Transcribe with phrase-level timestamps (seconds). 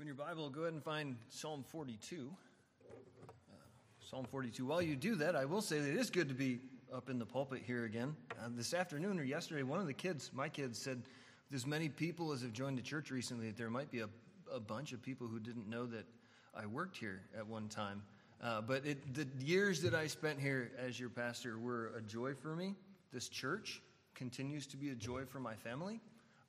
[0.00, 2.30] In your Bible, go ahead and find Psalm 42.
[2.88, 2.94] Uh,
[4.00, 4.64] Psalm 42.
[4.64, 6.58] While you do that, I will say that it is good to be
[6.90, 8.16] up in the pulpit here again.
[8.32, 11.02] Uh, this afternoon or yesterday, one of the kids, my kids, said,
[11.52, 14.08] as many people as have joined the church recently, that there might be a,
[14.50, 16.06] a bunch of people who didn't know that
[16.54, 18.02] I worked here at one time.
[18.42, 22.32] Uh, but it, the years that I spent here as your pastor were a joy
[22.32, 22.74] for me.
[23.12, 23.82] This church
[24.14, 26.00] continues to be a joy for my family.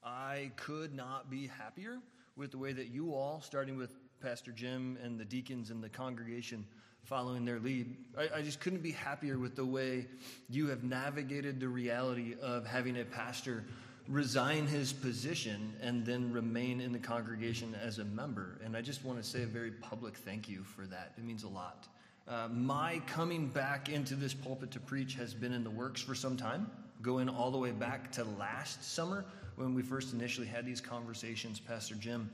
[0.06, 2.00] I could not be happier
[2.36, 5.90] with the way that you all, starting with Pastor Jim and the deacons and the
[5.90, 6.66] congregation
[7.04, 10.06] following their lead, I, I, just couldn't be happier with the way
[10.50, 13.64] you have navigated the reality of having a pastor
[14.08, 18.60] resign his position and then remain in the congregation as a member.
[18.64, 21.14] And I just want to say a very public thank you for that.
[21.18, 21.88] It means a lot.
[22.28, 26.16] Uh, my coming back into this pulpit to preach has been in the works for
[26.16, 26.70] some time,
[27.02, 31.60] going all the way back to last summer when we first initially had these conversations,
[31.60, 32.30] Pastor Jim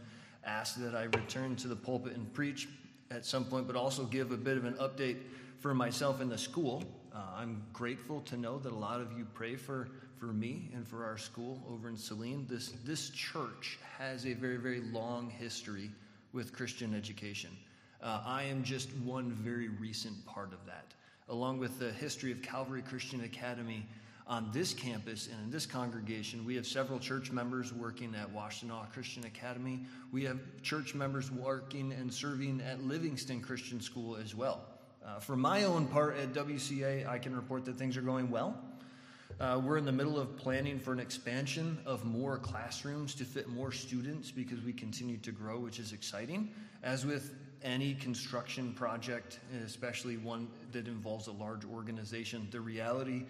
[0.46, 2.68] asked that I return to the pulpit and preach
[3.12, 5.18] at some point, but also give a bit of an update
[5.60, 6.84] for myself in the school.
[7.14, 10.88] Uh, I'm grateful to know that a lot of you pray for, for me and
[10.88, 12.46] for our school over in Saline.
[12.50, 15.90] This, this church has a very, very long history
[16.34, 17.50] with Christian education.
[18.02, 20.94] Uh, I am just one very recent part of that.
[21.30, 23.86] Along with the history of Calvary Christian Academy,
[24.28, 28.92] on this campus and in this congregation, we have several church members working at Washtenaw
[28.92, 29.86] Christian Academy.
[30.12, 34.66] We have church members working and serving at Livingston Christian School as well.
[35.06, 38.62] Uh, for my own part at WCA, I can report that things are going well.
[39.40, 43.48] Uh, we're in the middle of planning for an expansion of more classrooms to fit
[43.48, 46.50] more students because we continue to grow, which is exciting.
[46.84, 53.24] As with any construction project, especially one that involves a large organization, the reality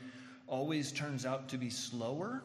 [0.47, 2.43] always turns out to be slower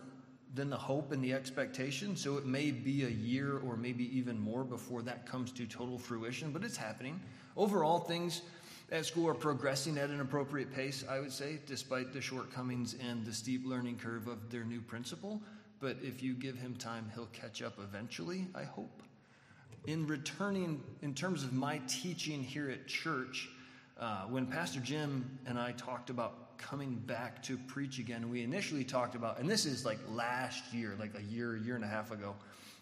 [0.55, 2.15] than the hope and the expectation.
[2.17, 5.99] So it may be a year or maybe even more before that comes to total
[5.99, 7.21] fruition, but it's happening.
[7.57, 8.43] Overall, things
[8.91, 13.25] at school are progressing at an appropriate pace, I would say, despite the shortcomings and
[13.25, 15.41] the steep learning curve of their new principal.
[15.81, 19.03] But if you give him time, he'll catch up eventually, I hope.
[19.87, 23.49] In returning, in terms of my teaching here at church,
[23.99, 28.31] uh, when Pastor Jim and I talked about coming back to preach again.
[28.31, 31.85] We initially talked about, and this is like last year, like a year, year and
[31.85, 32.35] a half ago,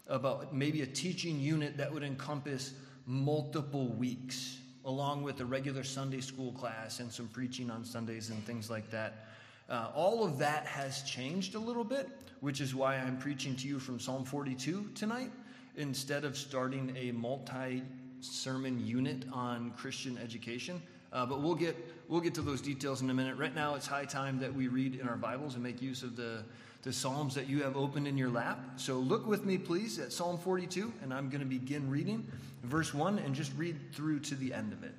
[0.08, 2.74] about maybe a teaching unit that would encompass
[3.06, 8.44] multiple weeks, along with a regular Sunday school class and some preaching on Sundays and
[8.44, 9.26] things like that.
[9.68, 12.08] Uh, all of that has changed a little bit,
[12.40, 15.30] which is why I'm preaching to you from Psalm 42 tonight
[15.76, 17.82] instead of starting a multi
[18.20, 20.82] sermon unit on Christian education.
[21.12, 21.76] Uh, but we'll get,
[22.10, 23.38] we'll get to those details in a minute.
[23.38, 26.16] Right now, it's high time that we read in our Bibles and make use of
[26.16, 26.42] the,
[26.82, 28.58] the Psalms that you have opened in your lap.
[28.76, 32.26] So look with me, please, at Psalm 42, and I'm going to begin reading
[32.64, 34.94] verse 1 and just read through to the end of it.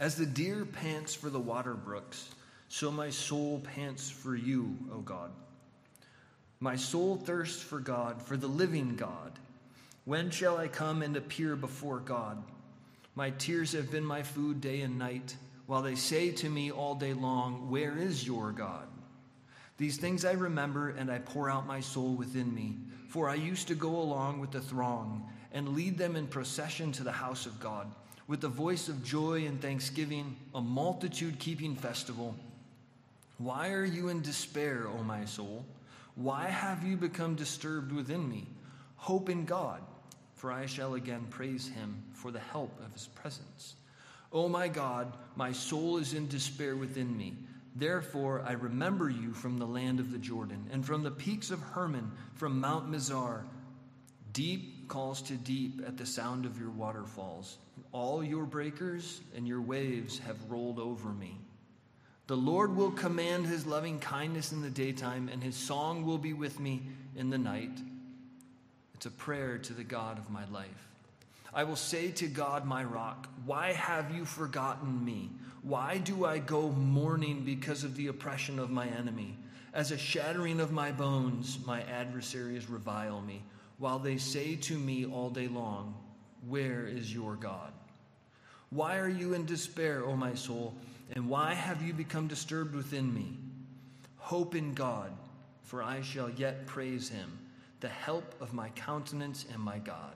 [0.00, 2.34] As the deer pants for the water brooks,
[2.68, 5.30] so my soul pants for you, O God.
[6.58, 9.32] My soul thirsts for God, for the living God.
[10.06, 12.42] When shall I come and appear before God?
[13.20, 15.36] My tears have been my food day and night,
[15.66, 18.88] while they say to me all day long, Where is your God?
[19.76, 22.78] These things I remember, and I pour out my soul within me.
[23.08, 27.02] For I used to go along with the throng and lead them in procession to
[27.02, 27.94] the house of God,
[28.26, 32.34] with the voice of joy and thanksgiving, a multitude keeping festival.
[33.36, 35.66] Why are you in despair, O my soul?
[36.14, 38.46] Why have you become disturbed within me?
[38.96, 39.82] Hope in God
[40.40, 43.74] for I shall again praise him for the help of his presence.
[44.32, 47.36] O my God, my soul is in despair within me.
[47.76, 51.60] Therefore, I remember you from the land of the Jordan, and from the peaks of
[51.60, 53.42] Hermon, from Mount Mizar.
[54.32, 57.58] Deep calls to deep at the sound of your waterfalls.
[57.92, 61.36] All your breakers and your waves have rolled over me.
[62.28, 66.32] The Lord will command his loving kindness in the daytime, and his song will be
[66.32, 66.80] with me
[67.14, 67.78] in the night.
[69.06, 70.88] A prayer to the God of my life.
[71.54, 75.30] I will say to God, my rock, Why have you forgotten me?
[75.62, 79.38] Why do I go mourning because of the oppression of my enemy?
[79.72, 83.42] As a shattering of my bones, my adversaries revile me,
[83.78, 85.94] while they say to me all day long,
[86.46, 87.72] Where is your God?
[88.68, 90.74] Why are you in despair, O my soul?
[91.12, 93.38] And why have you become disturbed within me?
[94.18, 95.10] Hope in God,
[95.62, 97.39] for I shall yet praise him
[97.80, 100.14] the help of my countenance and my God.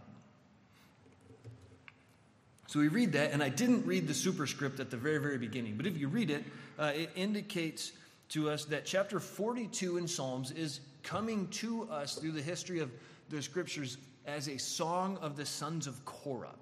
[2.67, 5.77] So we read that, and I didn't read the superscript at the very, very beginning,
[5.77, 6.45] but if you read it,
[6.79, 7.93] uh, it indicates
[8.31, 12.91] to us that chapter 42 in Psalms is coming to us through the history of
[13.29, 16.55] the scriptures as a song of the sons of Korah.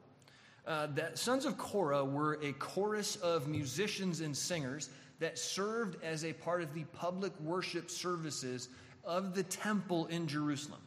[0.66, 6.24] Uh, that sons of Korah were a chorus of musicians and singers that served as
[6.24, 8.68] a part of the public worship services
[9.04, 10.80] of the temple in Jerusalem.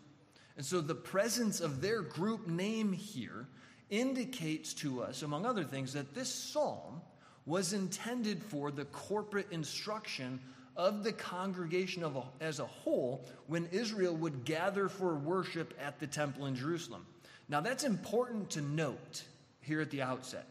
[0.57, 3.47] And so the presence of their group name here
[3.89, 7.01] indicates to us, among other things, that this psalm
[7.45, 10.39] was intended for the corporate instruction
[10.75, 15.99] of the congregation of a, as a whole when Israel would gather for worship at
[15.99, 17.05] the temple in Jerusalem.
[17.47, 19.23] Now, that's important to note
[19.61, 20.47] here at the outset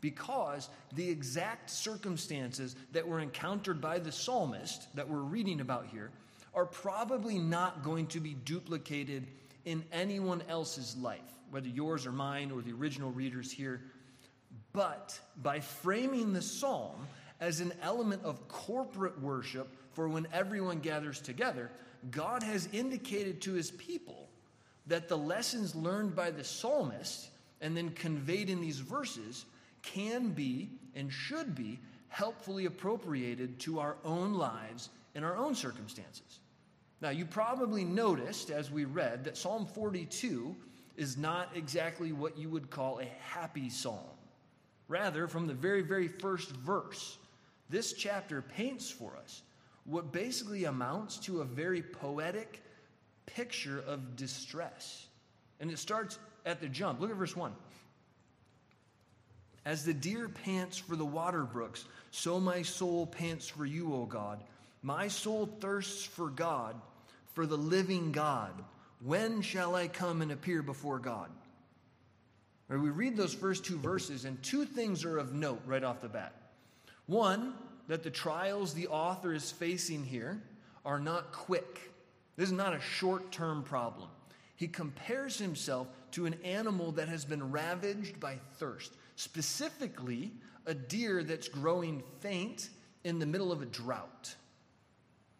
[0.00, 6.10] because the exact circumstances that were encountered by the psalmist that we're reading about here
[6.54, 9.26] are probably not going to be duplicated
[9.64, 11.20] in anyone else's life,
[11.50, 13.80] whether yours or mine or the original readers here.
[14.72, 17.06] But by framing the psalm
[17.40, 21.70] as an element of corporate worship for when everyone gathers together,
[22.10, 24.28] God has indicated to his people
[24.86, 27.28] that the lessons learned by the psalmist
[27.60, 29.46] and then conveyed in these verses
[29.82, 31.78] can be and should be
[32.08, 36.40] helpfully appropriated to our own lives and our own circumstances.
[37.04, 40.56] Now, you probably noticed as we read that Psalm 42
[40.96, 43.98] is not exactly what you would call a happy psalm.
[44.88, 47.18] Rather, from the very, very first verse,
[47.68, 49.42] this chapter paints for us
[49.84, 52.62] what basically amounts to a very poetic
[53.26, 55.06] picture of distress.
[55.60, 57.02] And it starts at the jump.
[57.02, 57.52] Look at verse 1.
[59.66, 64.06] As the deer pants for the water brooks, so my soul pants for you, O
[64.06, 64.42] God.
[64.80, 66.80] My soul thirsts for God,
[67.34, 68.52] for the living God.
[69.04, 71.30] When shall I come and appear before God?
[72.70, 76.00] Or we read those first two verses, and two things are of note right off
[76.00, 76.34] the bat.
[77.06, 77.54] One,
[77.88, 80.42] that the trials the author is facing here
[80.84, 81.92] are not quick.
[82.36, 84.08] This is not a short term problem.
[84.56, 90.32] He compares himself to an animal that has been ravaged by thirst, specifically,
[90.66, 92.70] a deer that's growing faint
[93.02, 94.34] in the middle of a drought.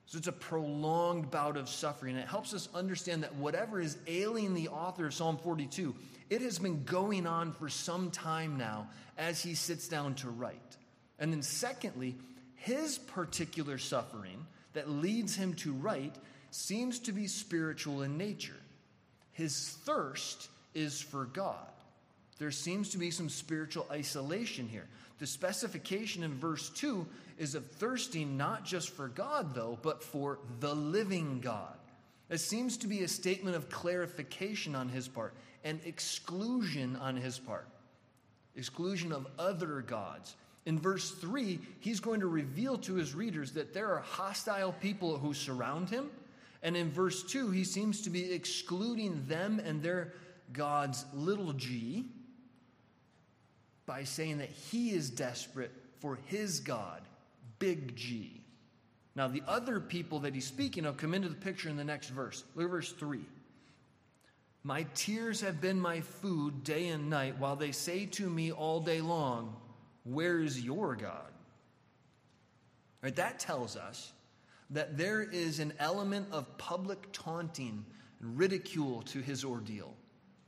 [0.06, 2.14] So it's a prolonged bout of suffering.
[2.14, 5.94] And it helps us understand that whatever is ailing the author of Psalm 42,
[6.30, 10.76] it has been going on for some time now as he sits down to write.
[11.18, 12.16] And then, secondly,
[12.54, 16.16] his particular suffering that leads him to write
[16.50, 18.60] seems to be spiritual in nature.
[19.32, 21.66] His thirst is for God.
[22.38, 24.86] There seems to be some spiritual isolation here.
[25.18, 27.06] The specification in verse 2
[27.38, 31.74] is of thirsting not just for God, though, but for the living God.
[32.30, 37.38] It seems to be a statement of clarification on his part and exclusion on his
[37.38, 37.68] part,
[38.56, 40.36] exclusion of other gods.
[40.66, 45.18] In verse 3, he's going to reveal to his readers that there are hostile people
[45.18, 46.10] who surround him.
[46.62, 50.14] And in verse 2, he seems to be excluding them and their
[50.52, 52.06] gods, little g,
[53.86, 57.02] by saying that he is desperate for his God,
[57.58, 58.40] big G.
[59.16, 62.08] Now, the other people that he's speaking of come into the picture in the next
[62.08, 62.44] verse.
[62.54, 63.20] Look at verse 3.
[64.64, 68.80] My tears have been my food day and night, while they say to me all
[68.80, 69.54] day long,
[70.04, 71.30] where is your God?
[73.02, 74.12] Right, that tells us
[74.70, 77.84] that there is an element of public taunting
[78.20, 79.94] and ridicule to his ordeal.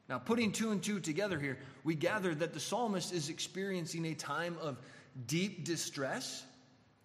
[0.09, 4.15] Now, putting two and two together here, we gather that the psalmist is experiencing a
[4.15, 4.79] time of
[5.27, 6.45] deep distress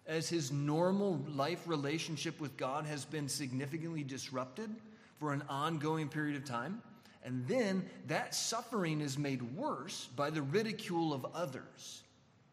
[0.06, 4.70] as his normal life relationship with God has been significantly disrupted
[5.18, 6.82] for an ongoing period of time.
[7.24, 12.02] And then that suffering is made worse by the ridicule of others.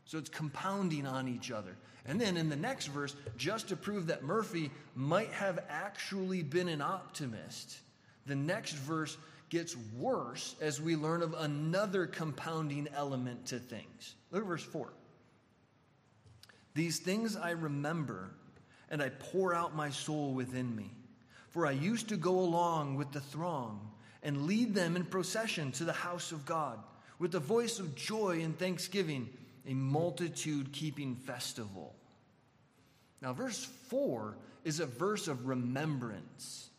[0.06, 1.76] So it's compounding on each other.
[2.06, 6.68] And then in the next verse, just to prove that Murphy might have actually been
[6.68, 7.80] an optimist,
[8.26, 9.18] the next verse
[9.50, 14.16] gets worse as we learn of another compounding element to things.
[14.32, 14.94] Look at verse 4.
[16.76, 18.30] These things I remember,
[18.90, 20.92] and I pour out my soul within me.
[21.50, 23.90] For I used to go along with the throng
[24.22, 26.80] and lead them in procession to the house of God
[27.18, 29.30] with the voice of joy and thanksgiving
[29.68, 31.96] a multitude keeping festival.
[33.22, 36.70] Now, verse 4 is a verse of remembrance,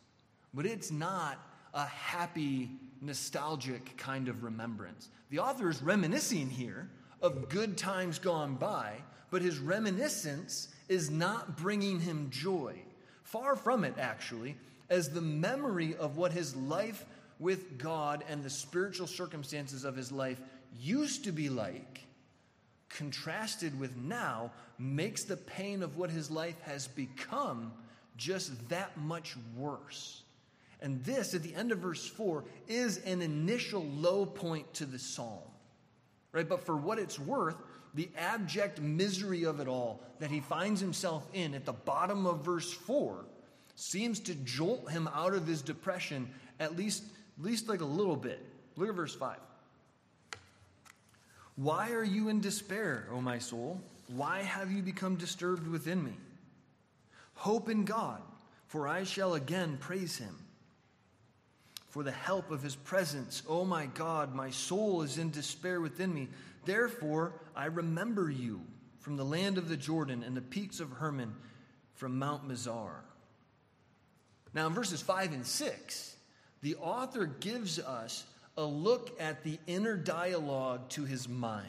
[0.54, 1.38] but it's not
[1.74, 5.08] a happy, nostalgic kind of remembrance.
[5.30, 6.90] The author is reminiscing here
[7.22, 8.94] of good times gone by,
[9.30, 12.80] but his reminiscence is not bringing him joy.
[13.22, 14.56] Far from it, actually,
[14.88, 17.04] as the memory of what his life
[17.38, 20.40] with God and the spiritual circumstances of his life
[20.78, 22.06] used to be like
[22.88, 27.72] contrasted with now makes the pain of what his life has become
[28.16, 30.22] just that much worse.
[30.82, 34.98] And this, at the end of verse 4, is an initial low point to the
[34.98, 35.38] psalm.
[36.32, 36.48] Right?
[36.48, 37.56] But for what it's worth,
[37.94, 42.44] the abject misery of it all that he finds himself in at the bottom of
[42.44, 43.24] verse 4
[43.74, 46.28] seems to jolt him out of his depression
[46.60, 47.02] at least,
[47.38, 48.44] at least like a little bit.
[48.76, 49.36] Look at verse 5.
[51.56, 53.80] Why are you in despair, O my soul?
[54.08, 56.12] Why have you become disturbed within me?
[57.34, 58.22] Hope in God,
[58.66, 60.36] for I shall again praise him.
[61.90, 66.14] For the help of his presence, O my God, my soul is in despair within
[66.14, 66.28] me.
[66.64, 68.60] Therefore, I remember you
[69.00, 71.34] from the land of the Jordan and the peaks of Hermon
[71.94, 73.00] from Mount Mizar.
[74.54, 76.16] Now, in verses 5 and 6,
[76.62, 78.24] the author gives us
[78.56, 81.68] a look at the inner dialogue to his mind.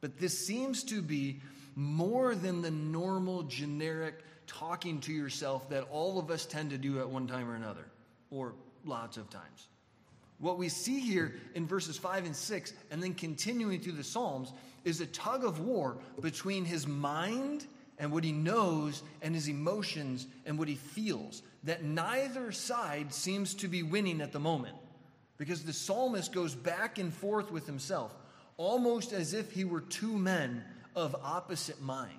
[0.00, 1.40] But this seems to be
[1.74, 7.00] more than the normal, generic talking to yourself that all of us tend to do
[7.00, 7.86] at one time or another,
[8.30, 8.54] or
[8.84, 9.68] lots of times.
[10.38, 14.52] What we see here in verses 5 and 6, and then continuing through the Psalms,
[14.84, 17.64] is a tug of war between his mind
[17.98, 21.42] and what he knows and his emotions and what he feels.
[21.64, 24.74] That neither side seems to be winning at the moment
[25.38, 28.12] because the psalmist goes back and forth with himself,
[28.56, 30.64] almost as if he were two men
[30.96, 32.10] of opposite mind.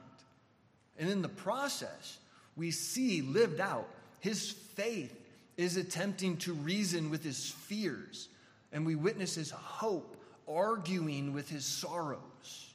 [0.98, 2.18] And in the process,
[2.56, 3.90] we see lived out
[4.20, 5.14] his faith
[5.58, 8.30] is attempting to reason with his fears,
[8.72, 10.18] and we witness his hope
[10.48, 12.74] arguing with his sorrows.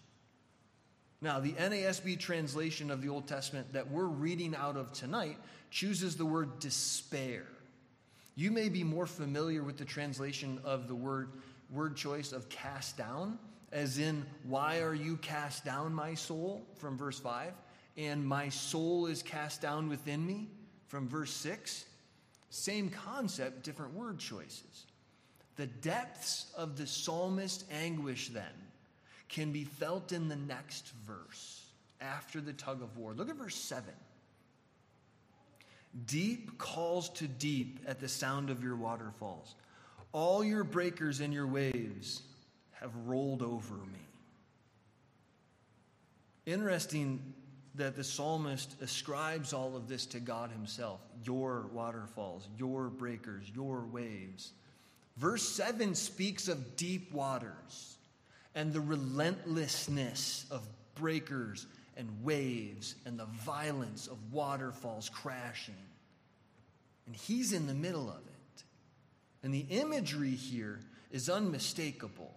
[1.21, 5.37] Now, the NASB translation of the Old Testament that we're reading out of tonight
[5.71, 7.45] chooses the word despair.
[8.37, 11.31] You may be more familiar with the translation of the word,
[11.71, 13.37] word choice of cast down,
[13.73, 17.53] as in, Why are you cast down, my soul, from verse 5,
[17.97, 20.47] and my soul is cast down within me,
[20.87, 21.85] from verse 6.
[22.51, 24.87] Same concept, different word choices.
[25.57, 28.45] The depths of the psalmist's anguish, then,
[29.29, 31.65] can be felt in the next verse
[32.01, 33.13] after the tug of war.
[33.13, 33.85] Look at verse 7.
[36.07, 39.55] Deep calls to deep at the sound of your waterfalls.
[40.13, 42.23] All your breakers and your waves
[42.73, 43.99] have rolled over me.
[46.47, 47.35] Interesting
[47.75, 53.85] that the psalmist ascribes all of this to God Himself your waterfalls, your breakers, your
[53.87, 54.53] waves.
[55.17, 57.97] Verse 7 speaks of deep waters
[58.55, 65.75] and the relentlessness of breakers and waves and the violence of waterfalls crashing.
[67.07, 68.63] And He's in the middle of it.
[69.43, 72.35] And the imagery here is unmistakable.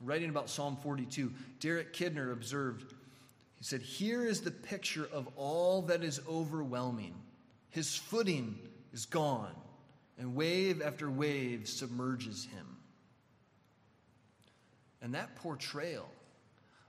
[0.00, 2.94] Writing about Psalm 42, Derek Kidner observed
[3.60, 7.14] he said, Here is the picture of all that is overwhelming.
[7.70, 8.58] His footing
[8.92, 9.54] is gone,
[10.18, 12.66] and wave after wave submerges him.
[15.02, 16.10] And that portrayal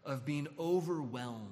[0.03, 1.47] of being overwhelmed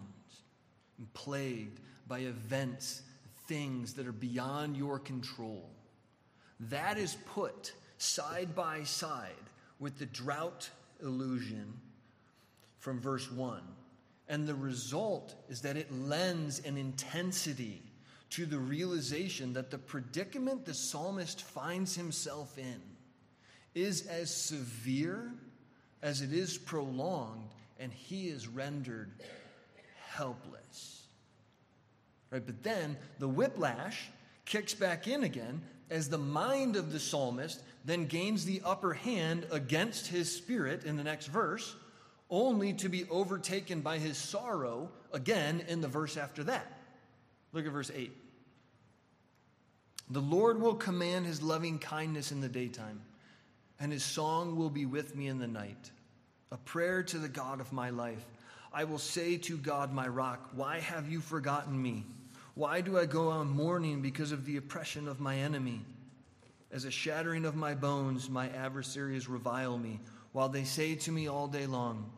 [0.97, 3.03] and plagued by events,
[3.47, 5.69] things that are beyond your control,
[6.59, 9.31] that is put side by side
[9.79, 10.69] with the drought
[11.01, 11.73] illusion
[12.79, 13.61] from verse 1
[14.29, 17.81] and the result is that it lends an intensity
[18.31, 22.81] to the realization that the predicament the psalmist finds himself in
[23.73, 25.31] is as severe
[26.01, 29.11] as it is prolonged, and he is rendered
[30.07, 31.03] helpless.
[32.31, 32.45] Right?
[32.45, 34.09] But then the whiplash
[34.45, 39.45] kicks back in again as the mind of the psalmist then gains the upper hand
[39.51, 41.75] against his spirit in the next verse
[42.29, 46.78] only to be overtaken by his sorrow again in the verse after that.
[47.53, 48.11] Look at verse 8.
[50.11, 53.01] The Lord will command his loving kindness in the daytime,
[53.79, 55.91] and his song will be with me in the night.
[56.51, 58.25] A prayer to the God of my life.
[58.73, 62.05] I will say to God, my rock, Why have you forgotten me?
[62.55, 65.81] Why do I go on mourning because of the oppression of my enemy?
[66.71, 69.99] As a shattering of my bones, my adversaries revile me,
[70.33, 72.11] while they say to me all day long,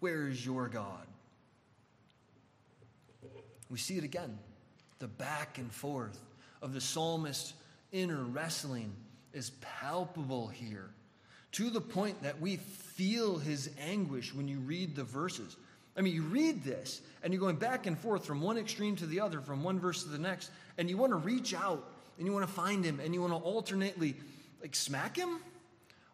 [0.00, 1.06] where is your God?
[3.72, 4.38] We see it again.
[4.98, 6.20] The back and forth
[6.60, 7.54] of the psalmist's
[7.90, 8.92] inner wrestling
[9.32, 10.90] is palpable here
[11.52, 15.56] to the point that we feel his anguish when you read the verses.
[15.96, 19.06] I mean, you read this and you're going back and forth from one extreme to
[19.06, 21.82] the other, from one verse to the next, and you want to reach out
[22.18, 24.14] and you want to find him and you want to alternately
[24.60, 25.38] like smack him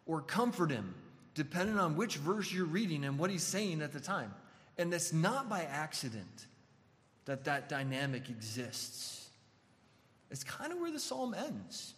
[0.05, 0.95] or comfort him
[1.35, 4.33] depending on which verse you're reading and what he's saying at the time.
[4.77, 6.45] And that's not by accident
[7.29, 9.29] that that dynamic exists.
[10.31, 11.93] It's kind of where the psalm ends.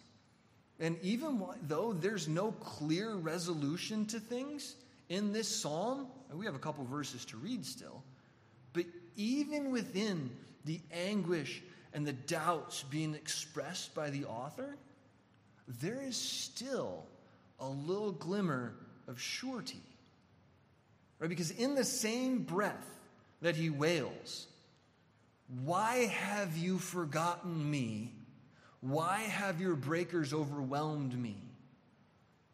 [0.78, 4.76] And even though there's no clear resolution to things
[5.08, 8.02] in this psalm, and we have a couple verses to read still,
[8.74, 8.84] but
[9.16, 10.28] even within
[10.66, 11.62] the anguish
[11.94, 14.76] and the doubts being expressed by the author,
[15.80, 17.06] there is still
[17.58, 18.74] a little glimmer
[19.08, 19.80] of surety.
[21.18, 21.30] Right?
[21.30, 23.00] Because in the same breath
[23.40, 24.48] that he wails,
[25.64, 28.14] Why have you forgotten me?
[28.80, 31.36] Why have your breakers overwhelmed me?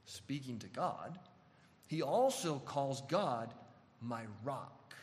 [0.04, 1.18] Speaking to God,
[1.86, 3.52] he also calls God
[4.00, 4.94] my rock.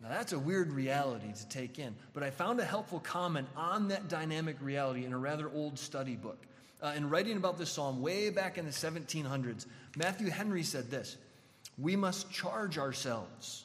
[0.00, 3.88] Now, that's a weird reality to take in, but I found a helpful comment on
[3.88, 6.38] that dynamic reality in a rather old study book.
[6.80, 11.16] Uh, in writing about this psalm way back in the 1700s, Matthew Henry said this
[11.76, 13.64] We must charge ourselves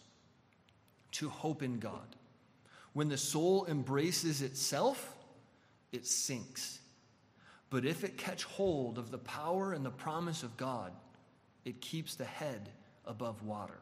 [1.11, 2.15] to hope in God.
[2.93, 5.15] When the soul embraces itself,
[5.91, 6.79] it sinks.
[7.69, 10.91] But if it catch hold of the power and the promise of God,
[11.65, 12.69] it keeps the head
[13.05, 13.79] above water.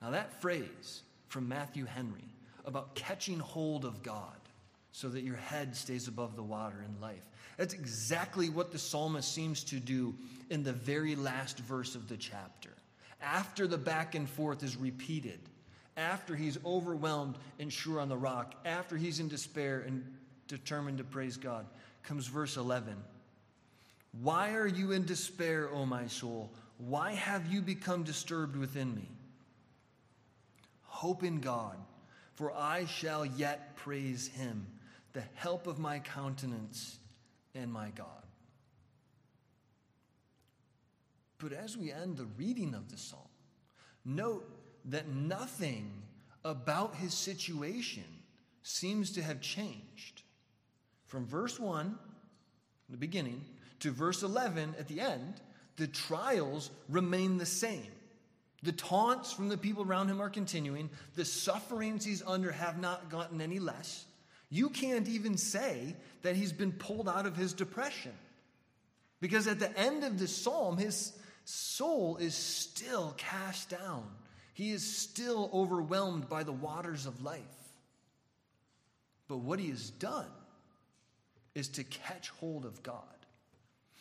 [0.00, 2.24] Now, that phrase from Matthew Henry
[2.64, 4.36] about catching hold of God
[4.92, 7.28] so that your head stays above the water in life.
[7.56, 10.14] That's exactly what the psalmist seems to do
[10.50, 12.70] in the very last verse of the chapter.
[13.20, 15.40] After the back and forth is repeated,
[15.98, 20.04] after he's overwhelmed and sure on the rock, after he's in despair and
[20.46, 21.66] determined to praise God,
[22.04, 22.96] comes verse 11.
[24.22, 26.52] Why are you in despair, O my soul?
[26.78, 29.08] Why have you become disturbed within me?
[30.84, 31.76] Hope in God,
[32.34, 34.66] for I shall yet praise him,
[35.12, 36.98] the help of my countenance
[37.54, 38.06] and my God.
[41.38, 43.20] But as we end the reading of the psalm,
[44.04, 44.50] note
[44.88, 45.90] that nothing
[46.44, 48.04] about his situation
[48.62, 50.22] seems to have changed.
[51.06, 51.96] From verse 1, in
[52.90, 53.44] the beginning,
[53.80, 55.34] to verse 11 at the end,
[55.76, 57.86] the trials remain the same.
[58.62, 60.90] The taunts from the people around him are continuing.
[61.14, 64.04] The sufferings he's under have not gotten any less.
[64.50, 68.12] You can't even say that he's been pulled out of his depression.
[69.20, 71.12] Because at the end of the psalm, his
[71.44, 74.04] soul is still cast down.
[74.58, 77.42] He is still overwhelmed by the waters of life.
[79.28, 80.26] But what he has done
[81.54, 83.04] is to catch hold of God.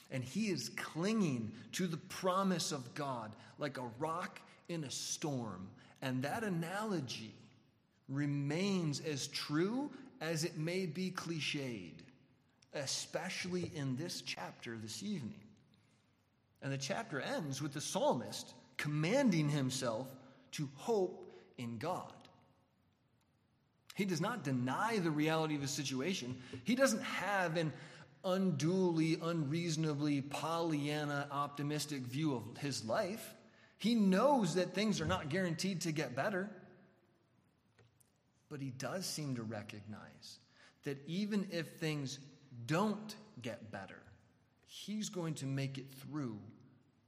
[0.09, 5.67] And he is clinging to the promise of God like a rock in a storm.
[6.01, 7.35] And that analogy
[8.09, 9.91] remains as true
[10.21, 11.99] as it may be cliched,
[12.73, 15.43] especially in this chapter this evening.
[16.63, 20.07] And the chapter ends with the psalmist commanding himself
[20.53, 22.13] to hope in God.
[23.95, 26.37] He does not deny the reality of his situation.
[26.63, 27.73] He doesn't have an
[28.23, 33.33] unduly, unreasonably Pollyanna optimistic view of his life.
[33.79, 36.49] He knows that things are not guaranteed to get better.
[38.49, 40.39] But he does seem to recognize
[40.83, 42.19] that even if things
[42.65, 44.01] don't get better,
[44.67, 46.39] he's going to make it through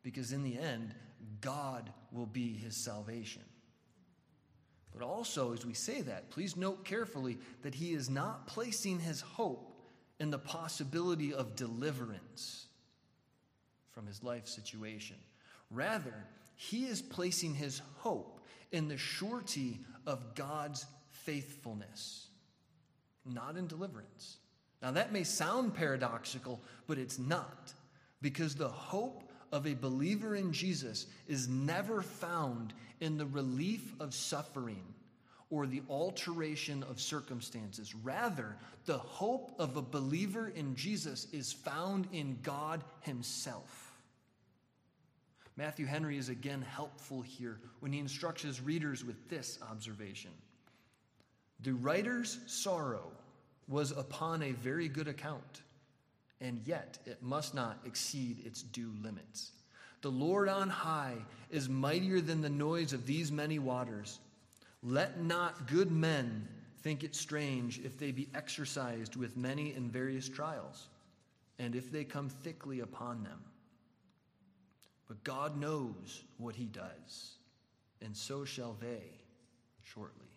[0.03, 0.93] because in the end,
[1.41, 3.43] God will be his salvation.
[4.91, 9.21] But also, as we say that, please note carefully that he is not placing his
[9.21, 9.71] hope
[10.19, 12.65] in the possibility of deliverance
[13.91, 15.15] from his life situation.
[15.71, 18.41] Rather, he is placing his hope
[18.71, 22.27] in the surety of God's faithfulness,
[23.25, 24.37] not in deliverance.
[24.81, 27.73] Now, that may sound paradoxical, but it's not,
[28.21, 34.13] because the hope of a believer in Jesus is never found in the relief of
[34.13, 34.83] suffering
[35.49, 37.95] or the alteration of circumstances.
[37.95, 43.89] Rather, the hope of a believer in Jesus is found in God Himself.
[45.59, 50.31] Matthew Henry is again helpful here when he instructs his readers with this observation
[51.59, 53.11] The writer's sorrow
[53.67, 55.61] was upon a very good account,
[56.41, 59.51] and yet it must not exceed its due limits.
[60.01, 61.17] The Lord on high
[61.49, 64.19] is mightier than the noise of these many waters.
[64.81, 66.47] Let not good men
[66.81, 70.87] think it strange if they be exercised with many and various trials,
[71.57, 73.39] and if they come thickly upon them.
[75.07, 77.33] But God knows what he does,
[78.01, 79.03] and so shall they
[79.83, 80.27] shortly.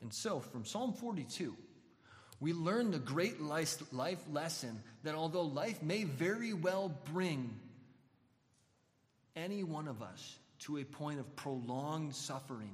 [0.00, 1.54] And so, from Psalm 42,
[2.40, 3.78] we learn the great life
[4.32, 7.54] lesson that although life may very well bring
[9.36, 12.72] any one of us to a point of prolonged suffering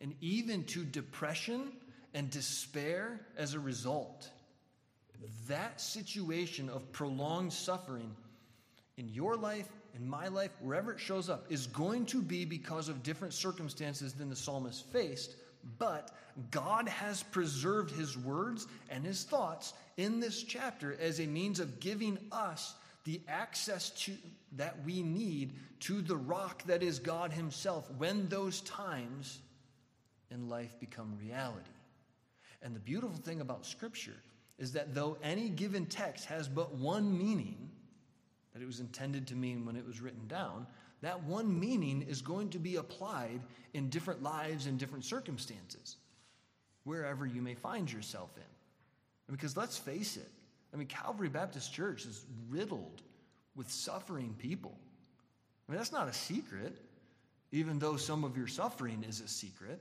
[0.00, 1.72] and even to depression
[2.14, 4.30] and despair as a result.
[5.48, 8.14] That situation of prolonged suffering
[8.96, 12.88] in your life, in my life, wherever it shows up, is going to be because
[12.88, 15.34] of different circumstances than the psalmist faced.
[15.78, 16.10] But
[16.50, 21.80] God has preserved his words and his thoughts in this chapter as a means of
[21.80, 22.74] giving us
[23.04, 24.12] the access to
[24.52, 29.40] that we need to the rock that is God himself when those times
[30.30, 31.70] in life become reality.
[32.62, 34.16] And the beautiful thing about scripture
[34.58, 37.70] is that though any given text has but one meaning
[38.52, 40.66] that it was intended to mean when it was written down,
[41.06, 43.40] that one meaning is going to be applied
[43.74, 45.98] in different lives and different circumstances,
[46.82, 49.32] wherever you may find yourself in.
[49.32, 50.28] Because let's face it,
[50.74, 53.02] I mean, Calvary Baptist Church is riddled
[53.54, 54.76] with suffering people.
[55.68, 56.76] I mean, that's not a secret,
[57.52, 59.80] even though some of your suffering is a secret.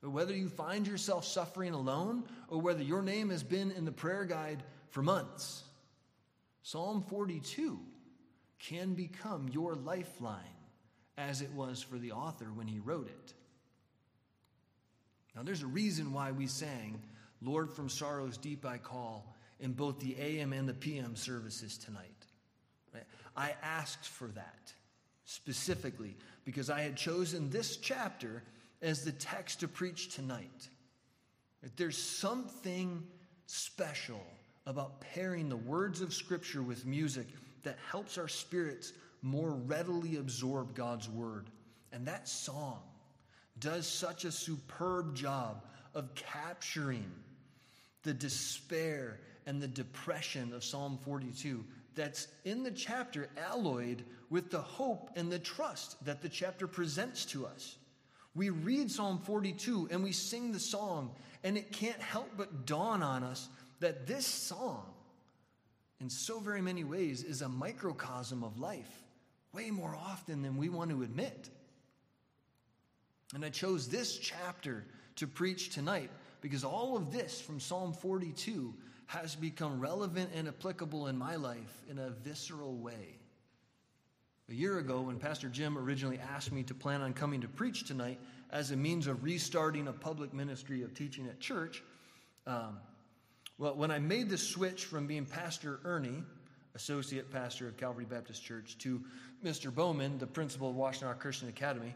[0.00, 3.90] But whether you find yourself suffering alone or whether your name has been in the
[3.90, 5.64] prayer guide for months,
[6.62, 7.80] Psalm 42
[8.58, 10.40] can become your lifeline
[11.16, 13.34] as it was for the author when he wrote it.
[15.34, 17.02] Now, there's a reason why we sang,
[17.42, 22.10] Lord, from sorrow's deep I call, in both the AM and the PM services tonight.
[23.36, 24.72] I asked for that
[25.24, 28.42] specifically because I had chosen this chapter
[28.82, 30.68] as the text to preach tonight.
[31.76, 33.02] There's something
[33.46, 34.22] special
[34.66, 37.26] about pairing the words of Scripture with music
[37.64, 41.50] that helps our spirits more readily absorb God's word.
[41.92, 42.80] And that song
[43.58, 47.10] does such a superb job of capturing
[48.02, 54.60] the despair and the depression of Psalm 42 that's in the chapter alloyed with the
[54.60, 57.76] hope and the trust that the chapter presents to us.
[58.34, 63.02] We read Psalm 42 and we sing the song, and it can't help but dawn
[63.02, 63.48] on us
[63.80, 64.84] that this song,
[66.04, 69.02] in so very many ways, is a microcosm of life,
[69.54, 71.48] way more often than we want to admit.
[73.34, 74.84] And I chose this chapter
[75.16, 76.10] to preach tonight
[76.42, 78.74] because all of this from Psalm 42
[79.06, 83.16] has become relevant and applicable in my life in a visceral way.
[84.50, 87.84] A year ago, when Pastor Jim originally asked me to plan on coming to preach
[87.84, 91.82] tonight as a means of restarting a public ministry of teaching at church,
[92.46, 92.76] um,
[93.58, 96.22] well, when I made the switch from being Pastor Ernie,
[96.74, 99.02] associate pastor of Calvary Baptist Church, to
[99.44, 99.72] Mr.
[99.72, 101.94] Bowman, the principal of Washtenaw Christian Academy,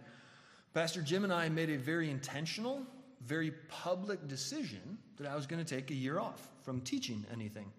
[0.74, 2.86] Pastor Jim and I made a very intentional,
[3.22, 7.72] very public decision that I was going to take a year off from teaching anything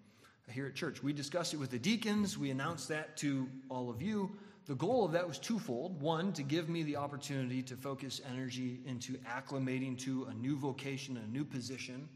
[0.52, 1.04] here at church.
[1.04, 4.32] We discussed it with the deacons, we announced that to all of you.
[4.65, 6.02] The goal of that was twofold.
[6.02, 11.18] One, to give me the opportunity to focus energy into acclimating to a new vocation,
[11.18, 12.08] a new position.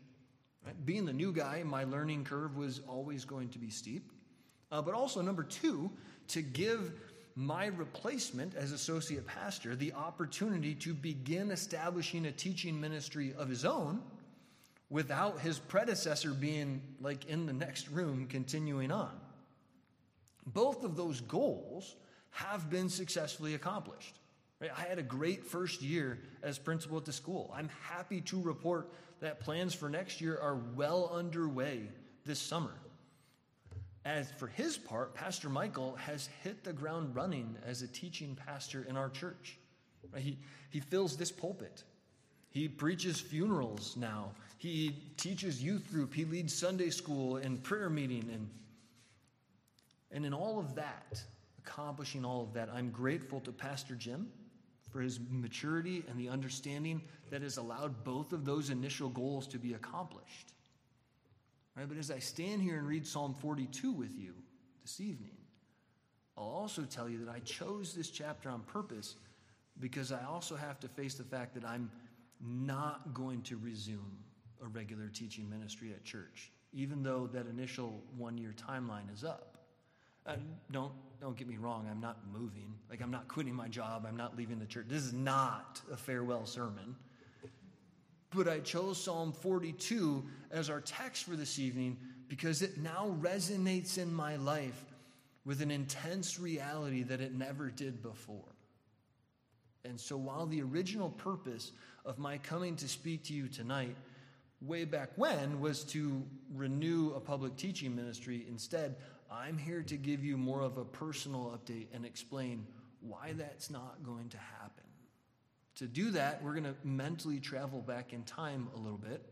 [0.86, 4.12] Being the new guy, my learning curve was always going to be steep.
[4.72, 5.92] Uh, but also, number two,
[6.30, 6.94] to give
[7.36, 13.66] my replacement as associate pastor the opportunity to begin establishing a teaching ministry of his
[13.66, 14.02] own
[14.90, 19.12] without his predecessor being like in the next room continuing on.
[20.46, 21.96] Both of those goals
[22.30, 24.20] have been successfully accomplished.
[24.60, 24.72] Right?
[24.76, 27.52] I had a great first year as principal at the school.
[27.56, 28.92] I'm happy to report
[29.24, 31.88] that plans for next year are well underway
[32.26, 32.74] this summer.
[34.04, 38.86] As for his part, Pastor Michael has hit the ground running as a teaching pastor
[38.88, 39.58] in our church.
[40.18, 40.38] He,
[40.72, 41.84] he fills this pulpit.
[42.50, 44.32] He preaches funerals now.
[44.58, 46.14] He teaches youth group.
[46.14, 48.30] He leads Sunday school and prayer meeting.
[48.34, 48.50] And,
[50.12, 51.24] and in all of that,
[51.66, 52.68] accomplishing all of that.
[52.74, 54.28] I'm grateful to Pastor Jim
[54.94, 57.02] for his maturity and the understanding
[57.32, 60.54] that has allowed both of those initial goals to be accomplished.
[61.76, 61.90] Right?
[61.90, 64.36] But as I stand here and read Psalm 42 with you
[64.84, 65.36] this evening,
[66.38, 69.16] I'll also tell you that I chose this chapter on purpose
[69.80, 71.90] because I also have to face the fact that I'm
[72.40, 74.18] not going to resume
[74.64, 79.53] a regular teaching ministry at church, even though that initial one year timeline is up.
[80.26, 80.36] Uh,
[80.72, 81.88] don't don't get me wrong.
[81.90, 82.74] I'm not moving.
[82.90, 84.06] Like I'm not quitting my job.
[84.08, 84.86] I'm not leaving the church.
[84.90, 86.96] This is not a farewell sermon.
[88.36, 93.98] But I chose Psalm 42 as our text for this evening because it now resonates
[93.98, 94.84] in my life
[95.46, 98.56] with an intense reality that it never did before.
[99.86, 101.72] And so, while the original purpose
[102.06, 103.96] of my coming to speak to you tonight,
[104.62, 108.96] way back when, was to renew a public teaching ministry, instead,
[109.34, 112.68] I'm here to give you more of a personal update and explain
[113.02, 114.84] why that's not going to happen.
[115.78, 119.26] To do that, we're going to mentally travel back in time a little bit,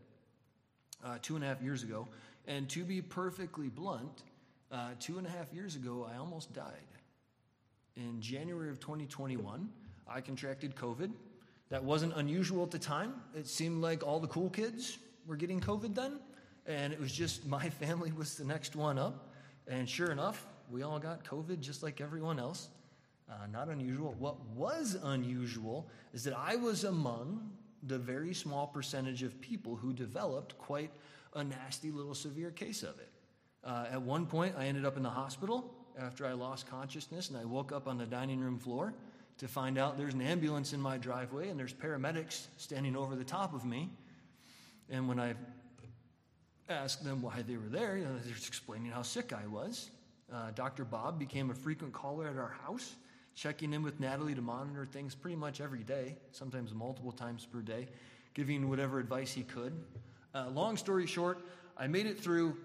[1.04, 2.08] uh, two and a half years ago.
[2.48, 4.24] And to be perfectly blunt,
[4.72, 6.88] uh, two and a half years ago, I almost died.
[7.96, 9.68] In January of 2021,
[10.08, 11.12] I contracted COVID.
[11.68, 13.14] That wasn't unusual at the time.
[13.36, 16.18] It seemed like all the cool kids were getting COVID then,
[16.66, 19.31] and it was just my family was the next one up.
[19.66, 22.68] And sure enough, we all got COVID just like everyone else.
[23.30, 24.14] Uh, not unusual.
[24.18, 27.50] What was unusual is that I was among
[27.84, 30.90] the very small percentage of people who developed quite
[31.34, 33.10] a nasty little severe case of it.
[33.64, 37.38] Uh, at one point, I ended up in the hospital after I lost consciousness, and
[37.38, 38.92] I woke up on the dining room floor
[39.38, 43.24] to find out there's an ambulance in my driveway and there's paramedics standing over the
[43.24, 43.90] top of me.
[44.90, 45.34] And when I
[46.68, 49.90] asked them why they were there, you know, they're explaining how sick I was.
[50.32, 50.84] Uh, Dr.
[50.84, 52.94] Bob became a frequent caller at our house
[53.34, 57.60] checking in with Natalie to monitor things pretty much every day, sometimes multiple times per
[57.60, 57.88] day,
[58.34, 59.72] giving whatever advice he could.
[60.34, 61.38] Uh, long story short,
[61.76, 62.56] I made it through,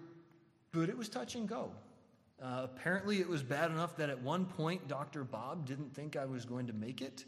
[0.72, 1.72] but it was touch and go.
[2.42, 5.24] Uh, apparently, it was bad enough that at one point, Dr.
[5.24, 7.26] Bob didn't think I was going to make it.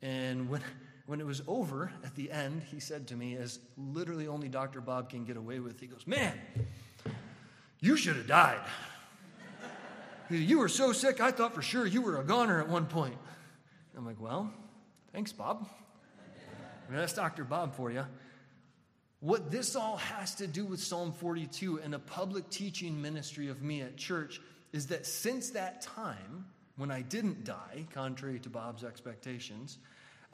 [0.00, 0.62] And when,
[1.06, 4.80] when it was over at the end, he said to me, as literally only Dr.
[4.80, 6.32] Bob can get away with, he goes, Man,
[7.80, 8.60] you should have died.
[10.30, 13.16] You were so sick, I thought for sure you were a goner at one point.
[13.96, 14.50] I'm like, well,
[15.12, 15.68] thanks, Bob.
[16.86, 17.44] I mean, that's Dr.
[17.44, 18.04] Bob for you.
[19.20, 23.62] What this all has to do with Psalm 42 and a public teaching ministry of
[23.62, 24.40] me at church
[24.72, 29.78] is that since that time, when I didn't die, contrary to Bob's expectations,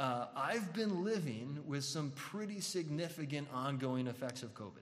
[0.01, 4.81] uh, I've been living with some pretty significant ongoing effects of COVID.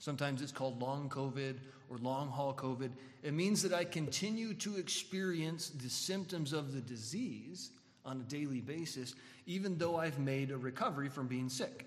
[0.00, 1.54] Sometimes it's called long COVID
[1.88, 2.90] or long haul COVID.
[3.22, 7.70] It means that I continue to experience the symptoms of the disease
[8.04, 9.14] on a daily basis,
[9.46, 11.86] even though I've made a recovery from being sick.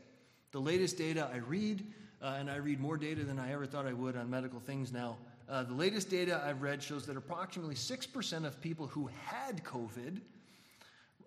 [0.54, 1.86] The latest data I read,
[2.22, 4.94] uh, and I read more data than I ever thought I would on medical things
[4.94, 5.18] now.
[5.50, 10.22] Uh, the latest data I've read shows that approximately 6% of people who had COVID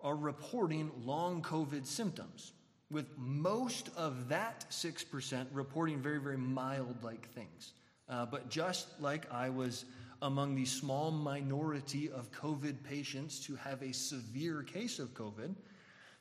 [0.03, 2.53] are reporting long COVID symptoms
[2.89, 7.73] with most of that 6% reporting very, very mild like things.
[8.09, 9.85] Uh, but just like I was
[10.21, 15.55] among the small minority of COVID patients to have a severe case of COVID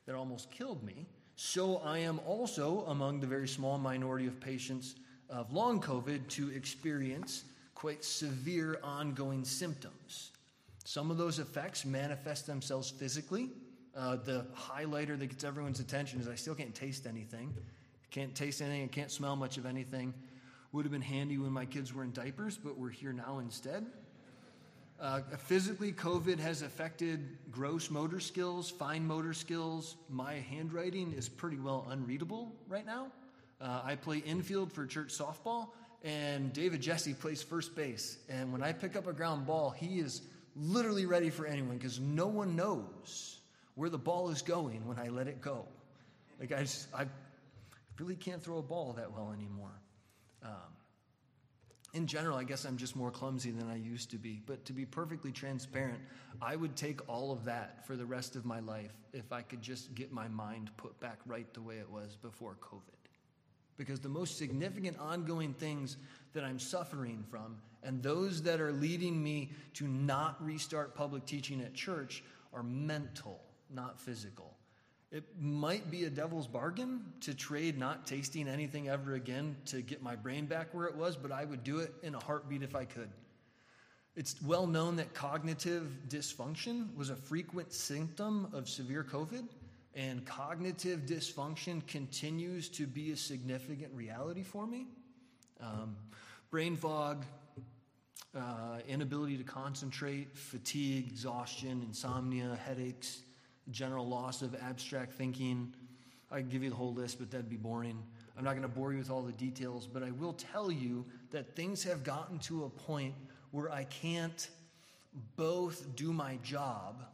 [0.07, 4.95] that almost killed me, so I am also among the very small minority of patients
[5.29, 10.31] of long COVID to experience quite severe ongoing symptoms.
[10.85, 13.51] Some of those effects manifest themselves physically
[13.97, 17.55] uh, the highlighter that gets everyone's attention is I still can't taste anything.
[18.11, 18.85] Can't taste anything.
[18.85, 20.15] I can't smell much of anything.
[20.73, 23.87] Would have been handy when my kids were in diapers, but we're here now instead.
[25.01, 29.97] Uh, physically, COVID has affected gross motor skills, fine motor skills.
[30.09, 33.09] My handwriting is pretty well unreadable right now.
[33.61, 35.71] Uh, I play infield for church softball,
[36.05, 38.19] and David Jesse plays first base.
[38.29, 40.23] And when I pick up a ground ball, he is
[40.55, 43.40] literally ready for anyone because no one knows
[43.75, 45.67] where the ball is going when I let it go.
[46.39, 47.07] Like, I, just, I
[47.99, 49.81] really can't throw a ball that well anymore.
[50.43, 50.51] Um,
[51.93, 54.41] in general, I guess I'm just more clumsy than I used to be.
[54.47, 55.99] But to be perfectly transparent,
[56.41, 59.61] I would take all of that for the rest of my life if I could
[59.61, 62.83] just get my mind put back right the way it was before COVID.
[63.77, 65.97] Because the most significant ongoing things
[66.33, 71.61] that I'm suffering from and those that are leading me to not restart public teaching
[71.63, 73.41] at church are mental
[73.75, 74.57] not physical.
[75.13, 80.03] It might be a devil's bargain to trade not tasting anything ever again to get
[80.03, 82.77] my brain back where it was, but I would do it in a heartbeat if
[82.77, 83.11] I could.
[84.15, 89.49] It's well known that cognitive dysfunction was a frequent symptom of severe COVID,
[89.97, 94.87] and cognitive dysfunction continues to be a significant reality for me.
[95.61, 95.97] Um,
[96.51, 97.25] brain fog,
[98.37, 103.23] uh, inability to concentrate, fatigue, exhaustion, insomnia, headaches
[103.71, 105.75] general loss of abstract thinking.
[106.31, 108.03] I give you the whole list, but that'd be boring.
[108.37, 111.05] I'm not going to bore you with all the details, but I will tell you
[111.31, 113.15] that things have gotten to a point
[113.51, 114.49] where I can't
[115.37, 117.05] both do my job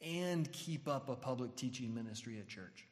[0.00, 2.86] and keep up a public teaching ministry at church.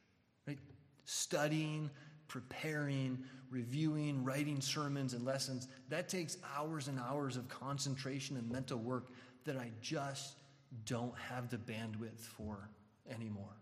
[0.47, 0.59] Right?
[1.05, 1.91] Studying,
[2.29, 3.19] preparing,
[3.51, 9.09] reviewing, writing sermons and lessons, that takes hours and hours of concentration and mental work
[9.45, 10.37] that I just
[10.85, 12.69] don't have the bandwidth for
[13.11, 13.57] anymore.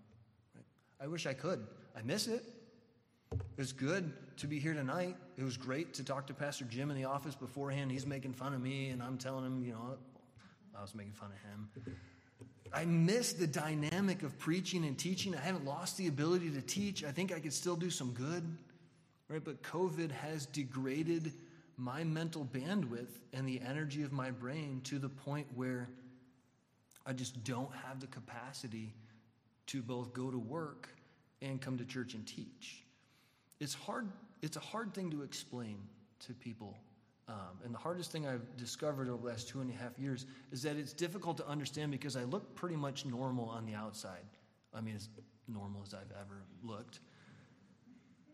[0.55, 0.65] Right?
[1.01, 1.67] I wish I could.
[1.97, 2.45] I miss it.
[3.33, 5.17] It was good to be here tonight.
[5.37, 7.93] It was great to talk to Pastor Jim in the office beforehand.
[7.93, 9.97] He's making fun of me, and I'm telling him, you know,
[10.77, 11.93] I was making fun of him.
[12.73, 15.35] I miss the dynamic of preaching and teaching.
[15.35, 17.05] I haven't lost the ability to teach.
[17.05, 18.45] I think I could still do some good,
[19.29, 19.43] right?
[19.45, 21.33] But COVID has degraded
[21.77, 25.89] my mental bandwidth and the energy of my brain to the point where
[27.11, 28.95] I just don't have the capacity
[29.67, 30.89] to both go to work
[31.43, 32.85] and come to church and teach.
[33.59, 34.07] It's hard,
[34.43, 35.79] it's a hard thing to explain
[36.27, 36.79] to people.
[37.27, 40.27] Um, and the hardest thing I've discovered over the last two and a half years
[40.53, 44.25] is that it's difficult to understand because I look pretty much normal on the outside.
[44.73, 45.09] I mean, as
[45.49, 47.01] normal as I've ever looked.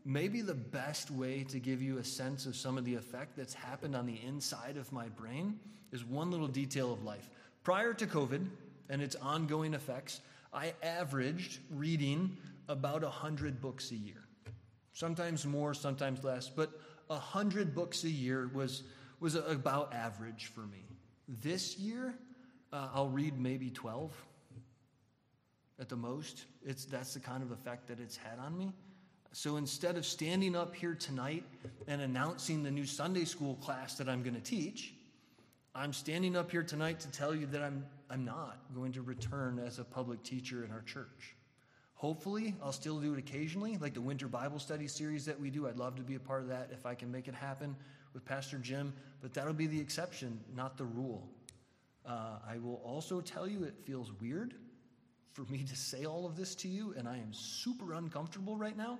[0.04, 3.54] Maybe the best way to give you a sense of some of the effect that's
[3.54, 5.58] happened on the inside of my brain
[5.92, 7.30] is one little detail of life.
[7.64, 8.46] Prior to COVID
[8.88, 10.20] and its ongoing effects,
[10.52, 12.36] I averaged reading
[12.68, 14.22] about 100 books a year.
[14.92, 16.70] Sometimes more, sometimes less, but
[17.08, 18.82] 100 books a year was,
[19.20, 20.84] was about average for me.
[21.28, 22.14] This year,
[22.72, 24.12] uh, I'll read maybe 12
[25.78, 26.46] at the most.
[26.64, 28.72] It's, that's the kind of effect that it's had on me.
[29.32, 31.44] So instead of standing up here tonight
[31.86, 34.94] and announcing the new Sunday school class that I'm going to teach,
[35.78, 39.58] I'm standing up here tonight to tell you that I'm, I'm not going to return
[39.58, 41.36] as a public teacher in our church.
[41.96, 45.68] Hopefully, I'll still do it occasionally, like the winter Bible study series that we do.
[45.68, 47.76] I'd love to be a part of that if I can make it happen
[48.14, 51.28] with Pastor Jim, but that'll be the exception, not the rule.
[52.06, 54.54] Uh, I will also tell you it feels weird
[55.34, 58.78] for me to say all of this to you, and I am super uncomfortable right
[58.78, 58.98] now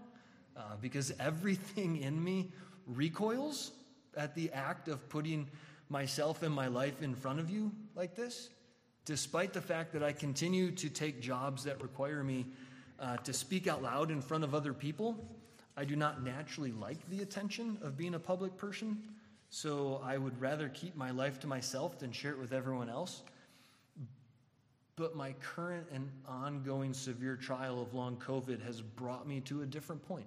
[0.54, 2.52] uh, because everything in me
[2.86, 3.72] recoils
[4.14, 5.48] at the act of putting
[5.88, 8.50] myself and my life in front of you like this,
[9.04, 12.46] despite the fact that I continue to take jobs that require me
[12.98, 15.16] uh, to speak out loud in front of other people.
[15.76, 18.98] I do not naturally like the attention of being a public person,
[19.50, 23.22] so I would rather keep my life to myself than share it with everyone else.
[24.96, 29.66] But my current and ongoing severe trial of long COVID has brought me to a
[29.66, 30.26] different point.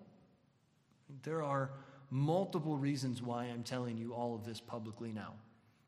[1.23, 1.71] There are
[2.11, 5.33] multiple reasons why I'm telling you all of this publicly now.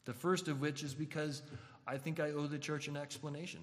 [0.05, 1.41] The first of which is because
[1.87, 3.61] I think I owe the church an explanation.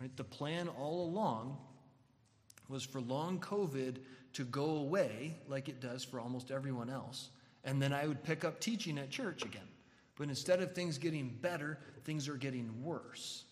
[0.00, 0.14] Right?
[0.16, 1.58] The plan all along
[2.68, 3.98] was for long COVID
[4.34, 7.30] to go away like it does for almost everyone else.
[7.64, 9.66] And then I would pick up teaching at church again.
[10.16, 13.44] But instead of things getting better, things are getting worse.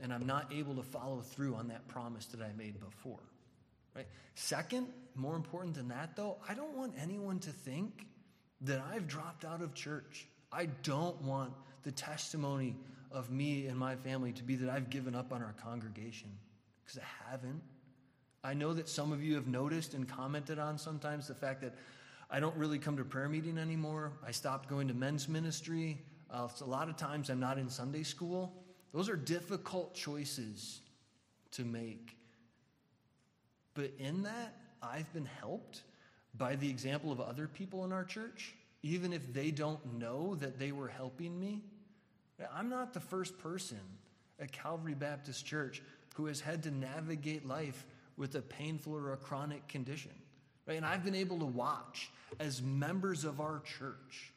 [0.00, 3.20] And I'm not able to follow through on that promise that I made before.
[3.94, 4.06] Right?
[4.34, 8.06] Second, more important than that, though, I don't want anyone to think
[8.62, 10.26] that I've dropped out of church.
[10.52, 12.76] I don't want the testimony
[13.10, 16.30] of me and my family to be that I've given up on our congregation,
[16.84, 17.62] because I haven't.
[18.44, 21.74] I know that some of you have noticed and commented on sometimes the fact that
[22.30, 24.12] I don't really come to prayer meeting anymore.
[24.26, 25.98] I stopped going to men's ministry.
[26.30, 28.52] Uh, a lot of times I'm not in Sunday school.
[28.92, 30.80] Those are difficult choices
[31.52, 32.16] to make.
[33.74, 35.82] But in that, I've been helped
[36.36, 40.58] by the example of other people in our church, even if they don't know that
[40.58, 41.62] they were helping me.
[42.52, 43.80] I'm not the first person
[44.40, 45.82] at Calvary Baptist Church
[46.14, 50.10] who has had to navigate life with a painful or a chronic condition.
[50.66, 50.76] Right?
[50.76, 54.32] And I've been able to watch as members of our church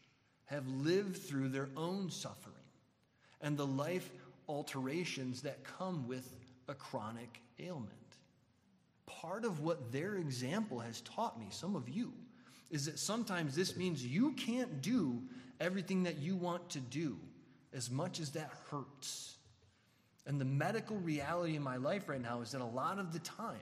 [0.45, 2.55] have lived through their own suffering
[3.41, 4.09] and the life
[4.47, 6.29] alterations that come with
[6.67, 8.05] a chronic ailment
[9.25, 12.13] part of what their example has taught me, some of you,
[12.69, 15.21] is that sometimes this means you can't do
[15.59, 17.17] everything that you want to do
[17.73, 19.35] as much as that hurts.
[20.25, 23.19] And the medical reality in my life right now is that a lot of the
[23.19, 23.59] time,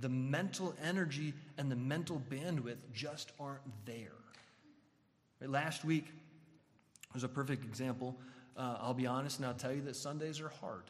[0.00, 4.12] the mental energy and the mental bandwidth just aren't there.
[5.40, 6.06] Right, last week
[7.14, 8.16] was a perfect example.
[8.56, 10.84] Uh, I'll be honest and I'll tell you that Sundays are hard.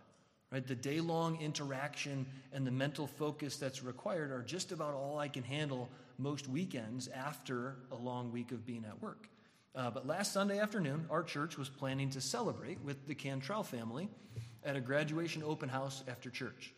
[0.51, 0.67] Right?
[0.67, 5.29] The day long interaction and the mental focus that's required are just about all I
[5.29, 5.89] can handle
[6.21, 9.29] most weekends after a long week of being at work.
[9.75, 14.09] Uh, but last Sunday afternoon, our church was planning to celebrate with the Cantrell family
[14.65, 16.75] at a graduation open house after church.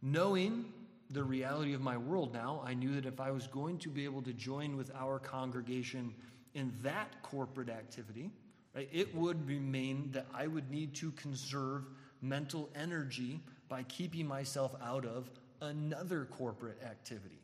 [0.00, 0.64] Knowing
[1.10, 4.04] the reality of my world now, I knew that if I was going to be
[4.04, 6.14] able to join with our congregation
[6.54, 8.30] in that corporate activity,
[8.74, 11.84] right, it would remain that I would need to conserve
[12.22, 15.30] mental energy by keeping myself out of
[15.60, 17.40] another corporate activity.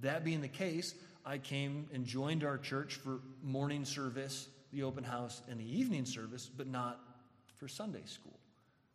[0.00, 0.94] That being the case,
[1.24, 6.06] I came and joined our church for morning service, the open house, and the evening
[6.06, 7.00] service, but not
[7.56, 8.38] for Sunday school.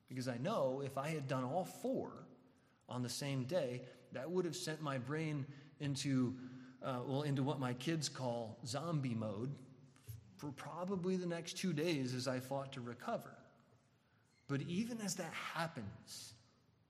[0.09, 2.11] Because I know if I had done all four
[2.89, 3.81] on the same day,
[4.13, 5.45] that would have sent my brain
[5.79, 6.35] into,
[6.83, 9.53] uh, well, into what my kids call zombie mode
[10.37, 13.35] for probably the next two days as I fought to recover.
[14.47, 16.34] But even as that happens,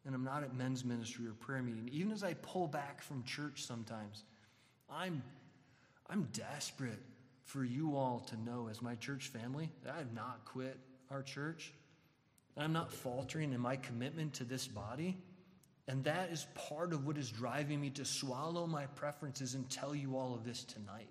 [0.05, 3.23] and I'm not at men's ministry or prayer meeting, even as I pull back from
[3.23, 4.23] church sometimes,
[4.89, 5.23] I'm,
[6.09, 7.01] I'm desperate
[7.43, 10.77] for you all to know, as my church family, that I have not quit
[11.09, 11.73] our church.
[12.57, 15.17] I'm not faltering in my commitment to this body.
[15.87, 19.93] And that is part of what is driving me to swallow my preferences and tell
[19.93, 21.07] you all of this tonight.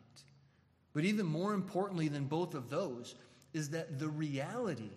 [0.93, 3.15] But even more importantly than both of those
[3.53, 4.91] is that the reality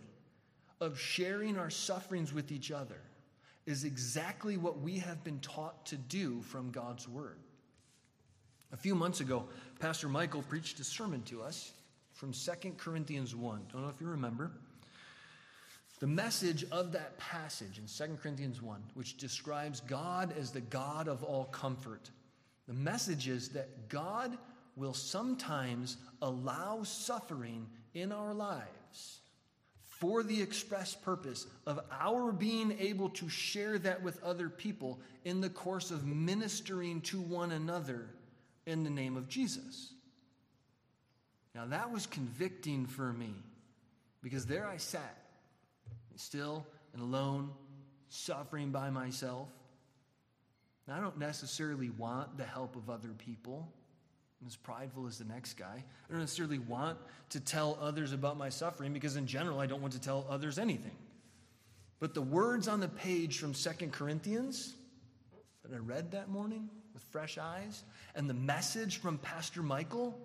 [0.80, 3.02] of sharing our sufferings with each other
[3.68, 7.38] is exactly what we have been taught to do from God's Word.
[8.72, 9.46] A few months ago,
[9.80, 11.74] Pastor Michael preached a sermon to us
[12.14, 13.62] from 2 Corinthians 1.
[13.72, 14.52] Don't know if you remember.
[16.00, 21.08] The message of that passage in 2 Corinthians 1, which describes God as the God
[21.10, 22.10] of all comfort,
[22.68, 24.38] the message is that God
[24.78, 29.20] will sometimes allow suffering in our lives
[30.00, 35.42] for the express purpose of our being able to share that with other people in
[35.42, 38.06] the course of ministering to one another
[38.66, 39.94] in the name of Jesus.
[41.56, 43.34] Now, that was convicting for me
[44.22, 45.18] because there I sat,
[46.16, 47.50] still and alone,
[48.10, 49.48] suffering by myself.
[50.90, 53.68] I don't necessarily want the help of other people.
[54.42, 55.84] I'm as prideful as the next guy.
[55.84, 56.98] I don't necessarily want
[57.30, 60.60] to tell others about my suffering because, in general, I don't want to tell others
[60.60, 60.96] anything.
[62.00, 64.76] But the words on the page from Second Corinthians
[65.64, 67.84] that I read that morning with fresh eyes
[68.14, 70.20] and the message from Pastor Michael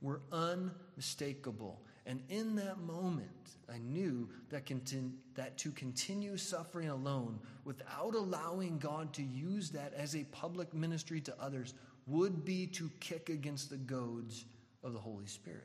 [0.00, 1.80] were unmistakable.
[2.06, 3.28] And in that moment,
[3.72, 4.70] I knew that,
[5.34, 11.20] that to continue suffering alone without allowing God to use that as a public ministry
[11.22, 11.74] to others
[12.06, 14.44] would be to kick against the goads
[14.82, 15.62] of the Holy Spirit.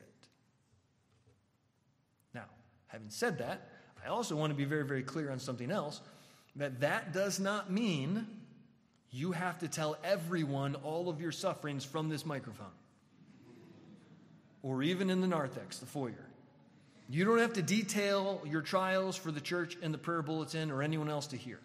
[2.34, 2.44] Now,
[2.86, 3.68] having said that,
[4.04, 6.00] I also want to be very, very clear on something else
[6.56, 8.26] that that does not mean
[9.10, 12.66] you have to tell everyone all of your sufferings from this microphone
[14.62, 16.26] or even in the narthex, the foyer.
[17.08, 20.82] You don't have to detail your trials for the church and the prayer bulletin or
[20.82, 21.60] anyone else to hear.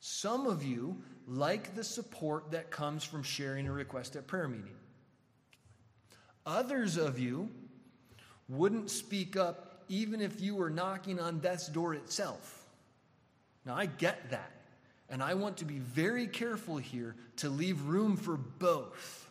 [0.00, 4.76] Some of you like the support that comes from sharing a request at prayer meeting.
[6.46, 7.48] Others of you
[8.48, 12.66] wouldn't speak up even if you were knocking on death's door itself.
[13.64, 14.50] Now, I get that.
[15.10, 19.30] And I want to be very careful here to leave room for both.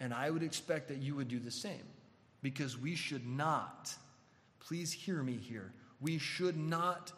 [0.00, 1.84] And I would expect that you would do the same
[2.42, 3.92] because we should not,
[4.60, 7.12] please hear me here, we should not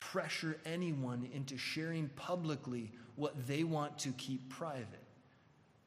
[0.00, 5.04] pressure anyone into sharing publicly what they want to keep private.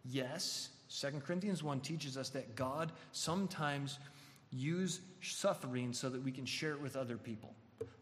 [0.06, 4.00] Yes, 2 Corinthians 1 teaches us that God sometimes
[4.52, 7.54] use suffering so that we can share it with other people.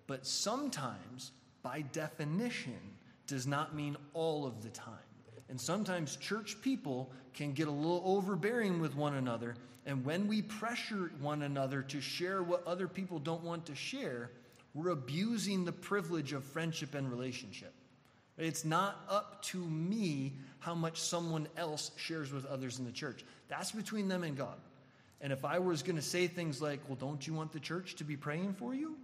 [0.08, 1.32] But sometimes,
[1.62, 2.80] by definition,
[3.28, 4.96] does not mean all of the time.
[5.50, 9.56] And sometimes church people can get a little overbearing with one another.
[9.86, 14.32] And when we pressure one another to share what other people don't want to share,
[14.74, 17.74] we're abusing the privilege of friendship and relationship.
[18.38, 23.26] It's not up to me how much someone else shares with others in the church.
[23.50, 24.58] That's between them and God.
[25.22, 27.96] And if I was going to say things like, well, don't you want the church
[27.96, 28.96] to be praying for you?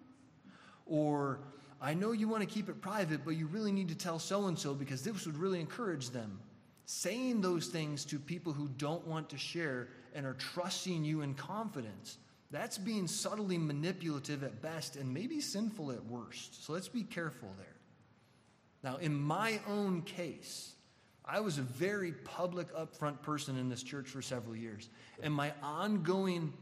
[0.85, 1.39] Or,
[1.81, 4.45] I know you want to keep it private, but you really need to tell so
[4.45, 6.39] and so because this would really encourage them.
[6.85, 11.33] Saying those things to people who don't want to share and are trusting you in
[11.33, 12.19] confidence
[12.55, 16.65] that's being subtly manipulative at best and maybe sinful at worst.
[16.65, 17.67] So let's be careful there.
[18.83, 20.73] Now, in my own case,
[21.25, 24.89] I was a very public, upfront person in this church for several years.
[25.23, 26.53] And my ongoing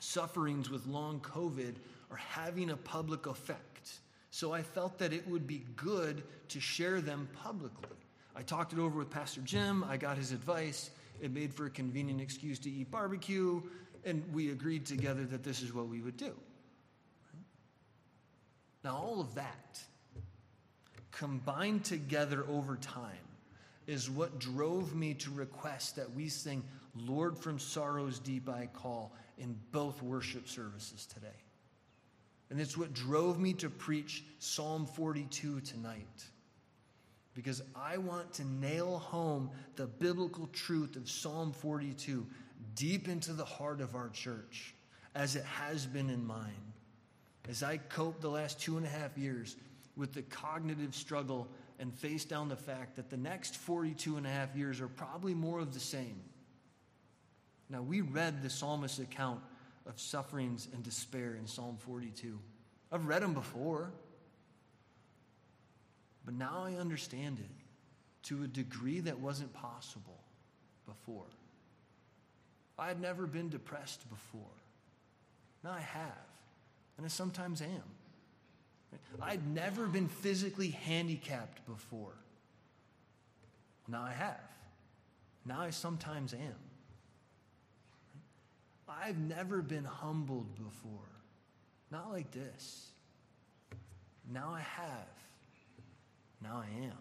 [0.00, 1.76] sufferings with long COVID
[2.10, 3.92] are having a public effect.
[4.30, 7.96] So I felt that it would be good to share them publicly.
[8.34, 9.84] I talked it over with Pastor Jim.
[9.88, 10.90] I got his advice.
[11.20, 13.62] It made for a convenient excuse to eat barbecue
[14.04, 16.34] and we agreed together that this is what we would do.
[18.82, 19.82] Now, all of that
[21.10, 23.16] combined together over time
[23.86, 26.62] is what drove me to request that we sing
[26.94, 31.26] Lord from Sorrow's Deep I Call in both worship services today.
[32.50, 36.24] And it's what drove me to preach Psalm 42 tonight.
[37.34, 42.26] Because I want to nail home the biblical truth of Psalm 42
[42.74, 44.74] deep into the heart of our church,
[45.14, 46.72] as it has been in mine.
[47.48, 49.56] As I coped the last two and a half years
[49.96, 51.48] with the cognitive struggle
[51.78, 55.34] and face down the fact that the next 42 and a half years are probably
[55.34, 56.20] more of the same.
[57.68, 59.40] Now, we read the psalmist's account
[59.86, 62.38] of sufferings and despair in Psalm 42.
[62.90, 63.92] I've read them before.
[66.24, 67.50] But now I understand it
[68.28, 70.20] to a degree that wasn't possible
[70.86, 71.26] before.
[72.78, 74.42] I had never been depressed before.
[75.62, 76.26] Now I have,
[76.96, 77.82] and I sometimes am.
[79.20, 82.14] I'd never been physically handicapped before.
[83.88, 84.40] Now I have.
[85.44, 86.54] Now I sometimes am.
[88.88, 91.08] I've never been humbled before.
[91.90, 92.88] Not like this.
[94.32, 95.08] Now I have.
[96.42, 96.98] Now I am.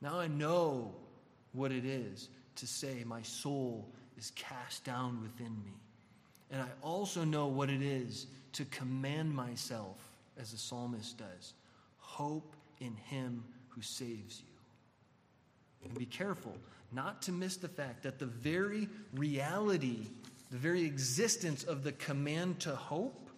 [0.00, 0.94] Now I know
[1.52, 3.88] what it is to say, My soul
[4.22, 5.72] is cast down within me.
[6.52, 9.96] And I also know what it is to command myself,
[10.38, 11.54] as the psalmist does
[11.98, 15.88] hope in him who saves you.
[15.88, 16.56] And be careful
[16.92, 20.06] not to miss the fact that the very reality,
[20.52, 23.28] the very existence of the command to hope,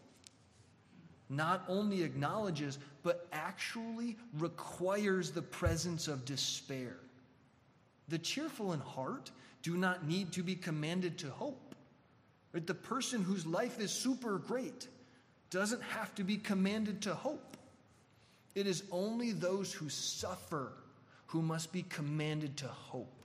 [1.31, 6.97] not only acknowledges, but actually requires the presence of despair.
[8.15, 11.75] The cheerful in heart do not need to be commanded to hope.
[12.53, 14.87] The person whose life is super great
[15.51, 17.57] doesn't have to be commanded to hope.
[18.55, 20.75] It is only those who suffer
[21.27, 23.25] who must be commanded to hope.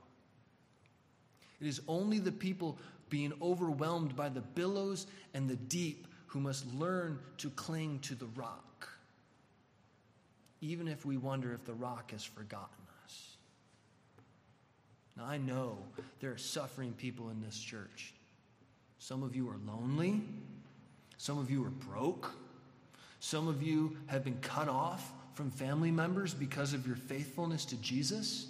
[1.61, 2.79] It is only the people
[3.11, 8.25] being overwhelmed by the billows and the deep who must learn to cling to the
[8.35, 8.89] rock,
[10.61, 12.78] even if we wonder if the rock has forgotten.
[15.19, 15.77] Now, I know
[16.21, 18.13] there are suffering people in this church.
[18.99, 20.21] Some of you are lonely,
[21.17, 22.31] some of you are broke,
[23.19, 27.75] some of you have been cut off from family members because of your faithfulness to
[27.77, 28.47] Jesus.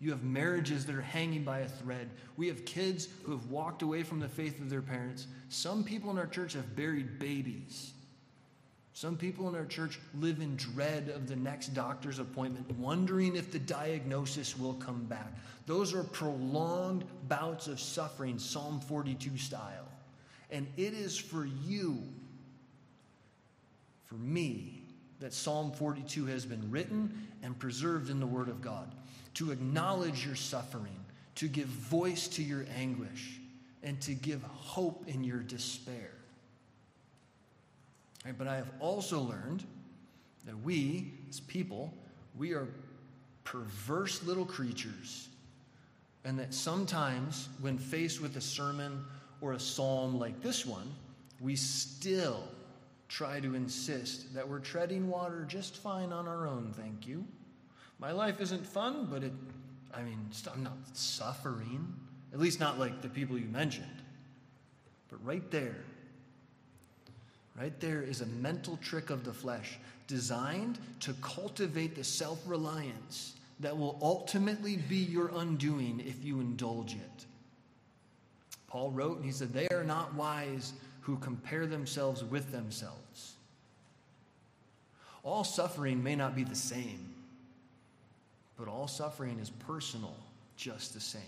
[0.00, 2.08] You have marriages that are hanging by a thread.
[2.36, 5.26] We have kids who have walked away from the faith of their parents.
[5.48, 7.92] Some people in our church have buried babies.
[8.98, 13.52] Some people in our church live in dread of the next doctor's appointment, wondering if
[13.52, 15.32] the diagnosis will come back.
[15.66, 19.86] Those are prolonged bouts of suffering, Psalm 42 style.
[20.50, 22.02] And it is for you,
[24.06, 24.82] for me,
[25.20, 28.92] that Psalm 42 has been written and preserved in the Word of God
[29.34, 30.98] to acknowledge your suffering,
[31.36, 33.38] to give voice to your anguish,
[33.84, 36.17] and to give hope in your despair.
[38.24, 39.64] Right, but I have also learned
[40.44, 41.94] that we, as people,
[42.36, 42.68] we are
[43.44, 45.28] perverse little creatures,
[46.24, 49.04] and that sometimes when faced with a sermon
[49.40, 50.92] or a psalm like this one,
[51.40, 52.44] we still
[53.08, 57.24] try to insist that we're treading water just fine on our own, thank you.
[57.98, 59.32] My life isn't fun, but it,
[59.94, 60.18] I mean,
[60.52, 61.94] I'm not suffering.
[62.32, 64.02] At least not like the people you mentioned.
[65.08, 65.76] But right there,
[67.58, 73.34] right there is a mental trick of the flesh designed to cultivate the self reliance
[73.60, 77.24] that will ultimately be your undoing if you indulge it.
[78.68, 83.34] Paul wrote, and he said, They are not wise who compare themselves with themselves.
[85.24, 87.14] All suffering may not be the same
[88.58, 90.16] but all suffering is personal
[90.56, 91.22] just the same.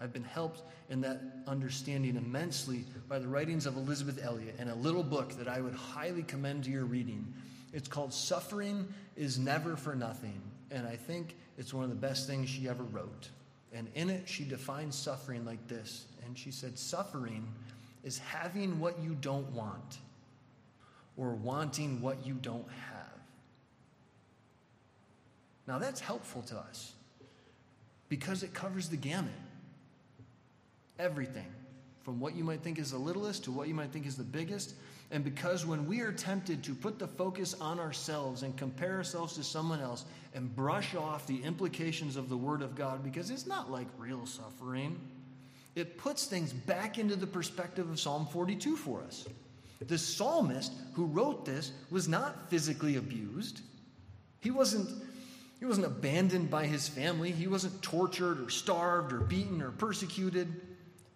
[0.00, 4.74] I've been helped in that understanding immensely by the writings of Elisabeth Elliot and a
[4.74, 7.26] little book that I would highly commend to your reading.
[7.72, 8.86] It's called Suffering
[9.16, 10.40] is Never for Nothing,
[10.70, 13.28] and I think it's one of the best things she ever wrote.
[13.72, 16.06] And in it, she defines suffering like this.
[16.24, 17.46] And she said, Suffering
[18.04, 19.98] is having what you don't want
[21.16, 23.04] or wanting what you don't have.
[25.66, 26.92] Now, that's helpful to us
[28.08, 29.30] because it covers the gamut.
[30.98, 31.46] Everything,
[32.02, 34.24] from what you might think is the littlest to what you might think is the
[34.24, 34.74] biggest.
[35.10, 39.34] And because when we are tempted to put the focus on ourselves and compare ourselves
[39.34, 43.46] to someone else and brush off the implications of the Word of God, because it's
[43.46, 44.98] not like real suffering,
[45.74, 49.26] it puts things back into the perspective of Psalm 42 for us.
[49.80, 53.60] The psalmist who wrote this was not physically abused.
[54.40, 54.90] He wasn't
[55.58, 57.32] he wasn't abandoned by his family.
[57.32, 60.48] He wasn't tortured or starved or beaten or persecuted.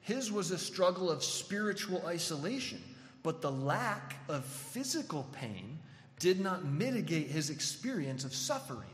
[0.03, 2.83] His was a struggle of spiritual isolation,
[3.23, 5.79] but the lack of physical pain
[6.19, 8.89] did not mitigate his experience of suffering.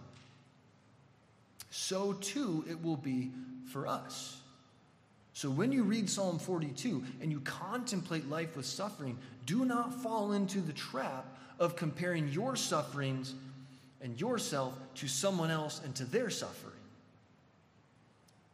[1.71, 3.31] So too it will be
[3.73, 4.41] for us.
[5.33, 10.33] So when you read Psalm 42 and you contemplate life with suffering, do not fall
[10.33, 11.27] into the trap
[11.59, 13.35] of comparing your sufferings
[14.01, 16.75] and yourself to someone else and to their suffering.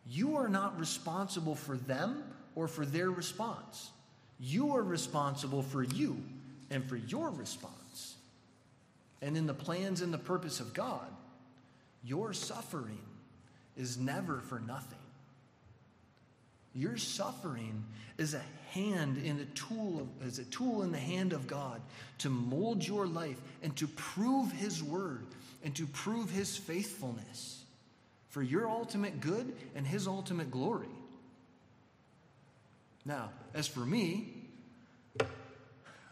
[0.06, 2.22] You are not responsible for them
[2.54, 3.90] or for their response.
[4.38, 6.22] You are responsible for you
[6.70, 8.16] and for your response.
[9.22, 11.06] and in the plans and the purpose of God,
[12.04, 13.00] your suffering
[13.76, 14.98] is never for nothing.
[16.74, 17.84] Your suffering
[18.18, 18.42] is a
[18.72, 21.80] hand in a tool is a tool in the hand of God
[22.18, 25.24] to mold your life and to prove his word
[25.62, 27.64] and to prove his faithfulness
[28.28, 30.88] for your ultimate good and his ultimate glory.
[33.04, 34.32] Now, as for me,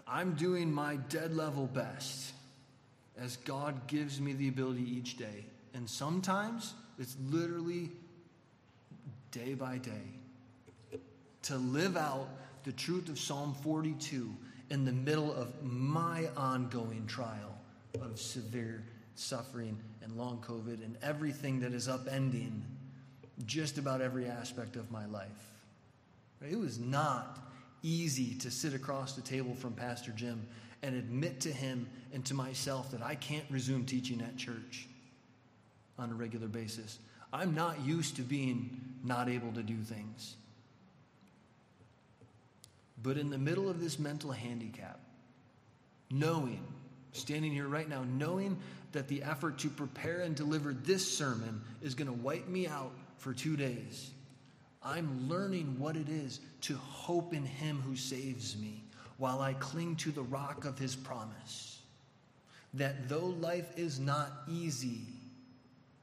[0.07, 2.33] I'm doing my dead level best
[3.19, 5.47] as God gives me the ability each day.
[5.75, 7.91] And sometimes it's literally
[9.31, 9.91] day by day
[11.43, 12.29] to live out
[12.65, 14.31] the truth of Psalm 42
[14.71, 17.59] in the middle of my ongoing trial
[18.01, 18.83] of severe
[19.15, 22.61] suffering and long COVID and everything that is upending
[23.47, 25.52] just about every aspect of my life.
[26.51, 27.39] It was not
[27.83, 30.47] easy to sit across the table from Pastor Jim
[30.83, 34.89] and admit to him and to myself that I can't resume teaching at church
[35.99, 36.99] on a regular basis.
[37.33, 40.37] I'm not used to being not able to do things.
[43.03, 45.01] But in the middle of this mental handicap,
[46.11, 46.63] knowing,
[47.13, 48.59] standing here right now, knowing
[48.93, 52.93] that the effort to prepare and deliver this sermon is going to wipe me out
[53.17, 54.11] for two days,
[54.85, 58.83] I'm learning what it is to hope in Him who saves me
[59.19, 61.81] while I cling to the rock of His promise.
[62.75, 65.03] That though life is not easy,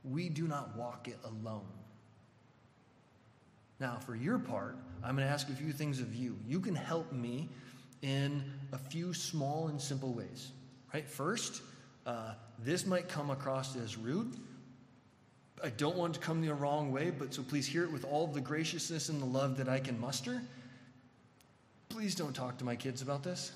[0.03, 1.65] we do not walk it alone.
[3.80, 6.38] Now, for your part, I'm going to ask a few things of you.
[6.47, 7.49] You can help me
[8.01, 10.51] in a few small and simple ways.
[10.93, 11.07] Right?
[11.07, 11.61] First,
[12.05, 14.36] uh, this might come across as rude.
[15.64, 18.28] I don't want to come the wrong way, but so please hear it with all
[18.28, 20.41] the graciousness and the love that I can muster.
[21.89, 23.51] Please don't talk to my kids about this.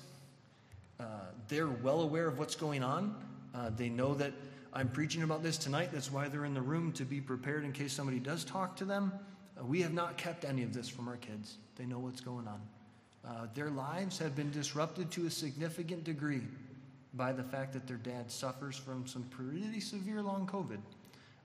[1.00, 1.04] Uh,
[1.48, 3.14] they're well aware of what's going on.
[3.54, 4.32] Uh, they know that
[4.72, 5.90] I'm preaching about this tonight.
[5.92, 8.84] That's why they're in the room to be prepared in case somebody does talk to
[8.84, 9.12] them.
[9.58, 11.56] Uh, we have not kept any of this from our kids.
[11.76, 12.60] They know what's going on.
[13.26, 16.42] Uh, their lives have been disrupted to a significant degree
[17.14, 20.80] by the fact that their dad suffers from some pretty severe long COVID.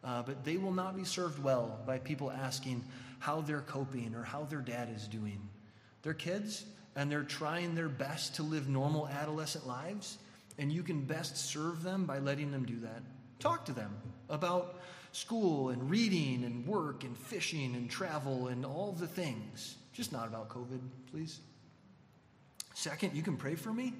[0.03, 2.83] Uh, but they will not be served well by people asking
[3.19, 5.39] how they're coping or how their dad is doing.
[6.01, 10.17] They're kids and they're trying their best to live normal adolescent lives,
[10.57, 13.01] and you can best serve them by letting them do that.
[13.39, 13.95] Talk to them
[14.29, 14.79] about
[15.11, 19.77] school and reading and work and fishing and travel and all the things.
[19.93, 20.79] Just not about COVID,
[21.11, 21.39] please.
[22.73, 23.93] Second, you can pray for me.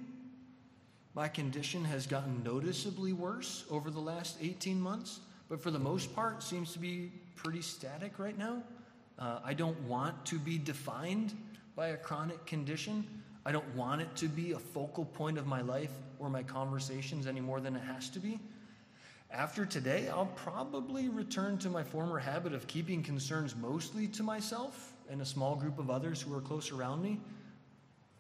[1.16, 5.20] My condition has gotten noticeably worse over the last 18 months,
[5.50, 8.64] but for the most part, seems to be pretty static right now.
[9.18, 11.36] Uh, I don't want to be defined
[11.76, 13.06] by a chronic condition.
[13.46, 17.26] I don't want it to be a focal point of my life or my conversations
[17.26, 18.40] any more than it has to be.
[19.32, 24.94] After today, I'll probably return to my former habit of keeping concerns mostly to myself
[25.10, 27.20] and a small group of others who are close around me.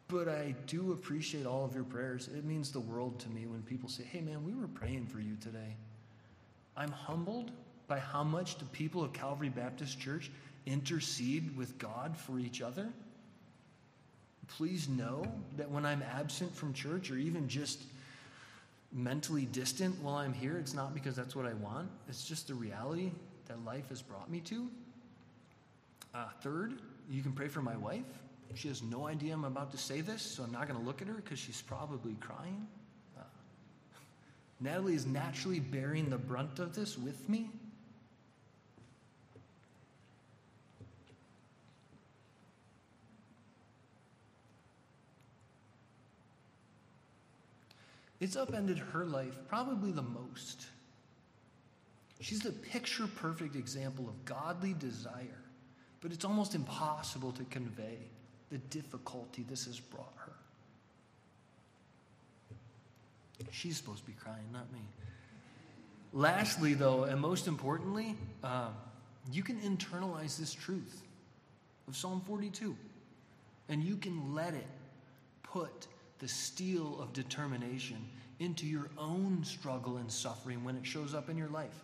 [0.07, 2.27] But I do appreciate all of your prayers.
[2.27, 5.19] It means the world to me when people say, hey, man, we were praying for
[5.19, 5.75] you today.
[6.75, 7.51] I'm humbled
[7.87, 10.31] by how much the people of Calvary Baptist Church
[10.65, 12.87] intercede with God for each other.
[14.47, 15.23] Please know
[15.57, 17.83] that when I'm absent from church or even just
[18.91, 21.89] mentally distant while I'm here, it's not because that's what I want.
[22.07, 23.11] It's just the reality
[23.47, 24.67] that life has brought me to.
[26.13, 28.05] Uh, third, you can pray for my wife.
[28.55, 31.01] She has no idea I'm about to say this, so I'm not going to look
[31.01, 32.67] at her because she's probably crying.
[34.59, 37.49] Natalie is naturally bearing the brunt of this with me.
[48.19, 50.67] It's upended her life probably the most.
[52.19, 55.41] She's the picture perfect example of godly desire,
[56.01, 57.97] but it's almost impossible to convey
[58.49, 60.33] the difficulty this has brought her.
[63.51, 64.81] She's supposed to be crying, not me.
[66.11, 68.69] Lastly, though, and most importantly, uh,
[69.31, 71.03] you can internalize this truth
[71.87, 72.75] of Psalm 42,
[73.69, 74.67] and you can let it
[75.43, 75.87] put
[76.19, 77.97] the steel of determination
[78.39, 81.83] into your own struggle and suffering when it shows up in your life.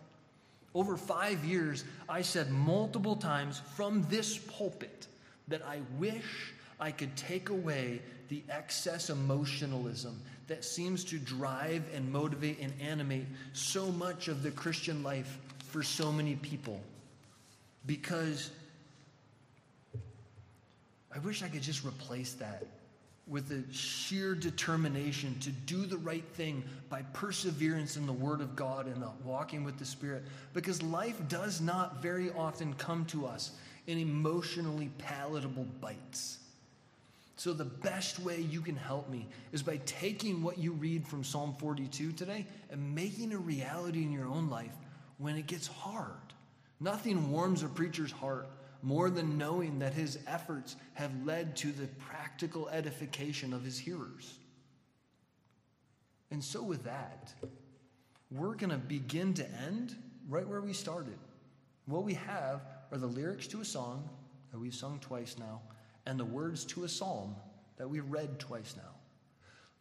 [0.74, 5.06] Over five years, I said multiple times from this pulpit
[5.48, 12.10] that I wish I could take away the excess emotionalism that seems to drive and
[12.12, 16.80] motivate and animate so much of the Christian life for so many people.
[17.86, 18.50] Because
[21.14, 22.66] I wish I could just replace that
[23.28, 28.54] with a sheer determination to do the right thing by perseverance in the Word of
[28.54, 30.22] God and walking with the Spirit.
[30.54, 33.52] Because life does not very often come to us
[33.88, 36.38] in emotionally palatable bites.
[37.38, 41.22] So, the best way you can help me is by taking what you read from
[41.22, 44.72] Psalm 42 today and making a reality in your own life
[45.18, 46.32] when it gets hard.
[46.80, 48.48] Nothing warms a preacher's heart
[48.82, 54.38] more than knowing that his efforts have led to the practical edification of his hearers.
[56.30, 57.34] And so, with that,
[58.30, 59.94] we're going to begin to end
[60.26, 61.18] right where we started.
[61.84, 64.08] What we have are the lyrics to a song
[64.52, 65.60] that we've sung twice now,
[66.06, 67.36] and the words to a psalm
[67.76, 68.94] that we've read twice now.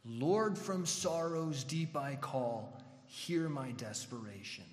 [0.03, 4.65] Lord, from sorrows deep I call, hear my desperation.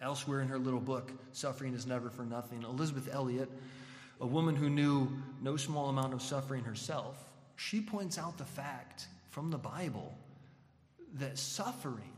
[0.00, 3.50] Elsewhere in her little book, Suffering is Never for Nothing, Elisabeth Elliot,
[4.20, 5.08] a woman who knew
[5.42, 7.16] no small amount of suffering herself,
[7.56, 10.16] she points out the fact from the Bible
[11.14, 12.12] that suffering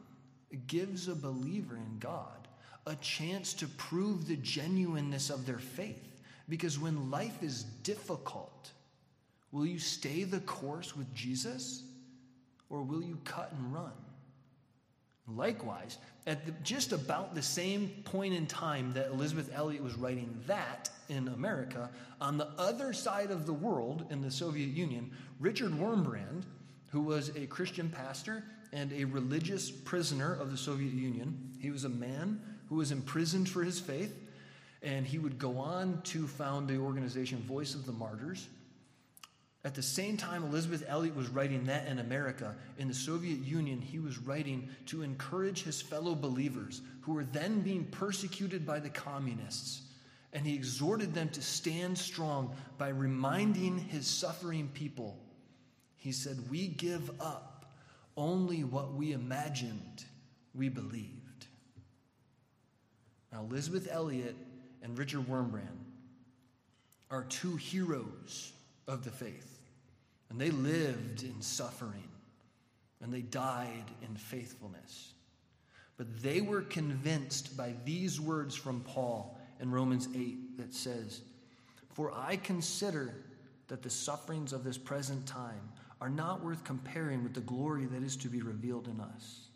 [0.66, 2.48] gives a believer in God
[2.86, 6.09] a chance to prove the genuineness of their faith.
[6.50, 8.72] Because when life is difficult,
[9.52, 11.84] will you stay the course with Jesus
[12.68, 13.92] or will you cut and run?
[15.28, 20.28] Likewise, at the, just about the same point in time that Elisabeth Elliot was writing
[20.48, 21.88] that in America,
[22.20, 26.42] on the other side of the world in the Soviet Union, Richard Wurmbrand,
[26.90, 28.42] who was a Christian pastor
[28.72, 33.48] and a religious prisoner of the Soviet Union, he was a man who was imprisoned
[33.48, 34.12] for his faith,
[34.82, 38.48] and he would go on to found the organization Voice of the Martyrs.
[39.62, 43.78] At the same time, Elisabeth Elliot was writing that in America, in the Soviet Union,
[43.80, 48.88] he was writing to encourage his fellow believers who were then being persecuted by the
[48.88, 49.82] communists.
[50.32, 55.18] And he exhorted them to stand strong by reminding his suffering people.
[55.96, 57.66] He said, We give up
[58.16, 60.04] only what we imagined
[60.54, 61.46] we believed.
[63.30, 64.36] Now, Elisabeth Elliot
[64.82, 65.84] and Richard Wurmbrand
[67.10, 68.52] are two heroes
[68.86, 69.58] of the faith.
[70.30, 72.08] And they lived in suffering
[73.02, 75.12] and they died in faithfulness.
[75.96, 81.20] But they were convinced by these words from Paul in Romans 8 that says,
[81.92, 83.14] For I consider
[83.68, 85.68] that the sufferings of this present time
[86.00, 89.49] are not worth comparing with the glory that is to be revealed in us.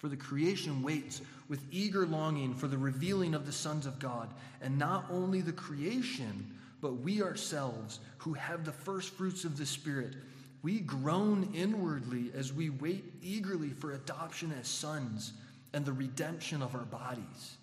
[0.00, 4.32] For the creation waits with eager longing for the revealing of the sons of God,
[4.62, 9.66] and not only the creation but we ourselves, who have the first fruits of the
[9.66, 10.14] Spirit,
[10.62, 15.34] we groan inwardly as we wait eagerly for adoption as sons
[15.74, 17.58] and the redemption of our bodies.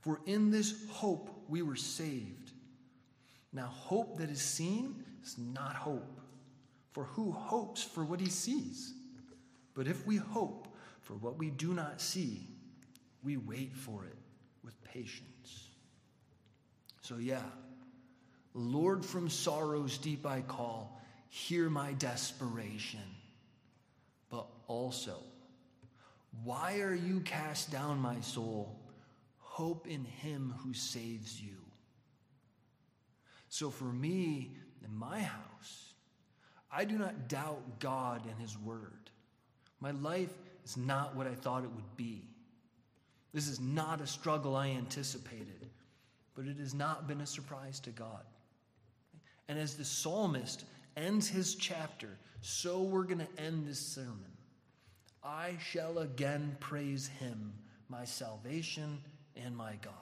[0.00, 2.52] For in this hope we were saved.
[3.54, 6.20] Now, hope that is seen is not hope.
[6.92, 8.92] For who hopes for what he sees?
[9.72, 10.68] But if we hope
[11.10, 12.46] for what we do not see,
[13.24, 14.16] we wait for it
[14.62, 15.66] with patience.
[17.00, 17.42] So, yeah.
[18.54, 23.00] Lord, from sorrows deep I call, hear my desperation.
[24.30, 25.16] But also,
[26.44, 28.78] why are you cast down, my soul?
[29.38, 31.56] Hope in him who saves you.
[33.48, 34.52] So for me,
[34.84, 35.92] in my house,
[36.70, 39.10] I do not doubt God and his word.
[39.80, 40.30] My life
[40.76, 42.22] not what I thought it would be.
[43.32, 45.68] This is not a struggle I anticipated,
[46.34, 48.24] but it has not been a surprise to God.
[49.48, 50.64] And as the psalmist
[50.96, 52.08] ends his chapter,
[52.42, 54.26] so we're going to end this sermon.
[55.22, 57.52] I shall again praise him,
[57.88, 58.98] my salvation
[59.36, 59.94] and my God.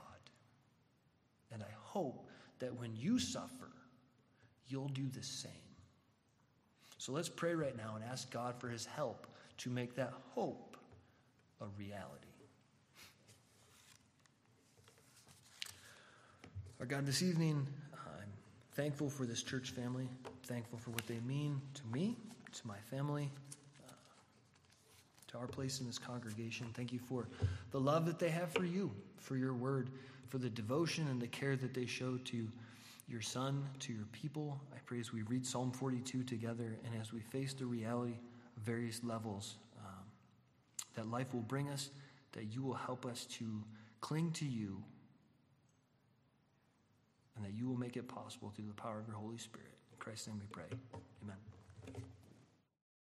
[1.53, 3.71] And I hope that when you suffer,
[4.69, 5.53] you'll do the same.
[6.99, 9.28] So let's pray right now and ask God for his help
[9.59, 10.77] to make that hope
[11.61, 12.29] a reality.
[16.81, 18.31] Our God, this evening, I'm
[18.73, 20.09] thankful for this church family,
[20.45, 22.17] thankful for what they mean to me,
[22.53, 23.29] to my family,
[23.89, 23.93] uh,
[25.33, 26.69] to our place in this congregation.
[26.75, 27.27] Thank you for
[27.73, 29.91] the love that they have for you, for your word,
[30.29, 32.47] for the devotion and the care that they show to
[33.09, 34.61] your son, to your people.
[34.73, 38.15] I pray as we read Psalm 42 together and as we face the reality
[38.65, 40.05] various levels um,
[40.95, 41.91] that life will bring us,
[42.33, 43.65] that you will help us to
[44.01, 44.83] cling to you
[47.37, 49.71] and that you will make it possible through the power of your Holy Spirit.
[49.93, 50.67] In Christ's name we pray.
[51.23, 51.37] Amen.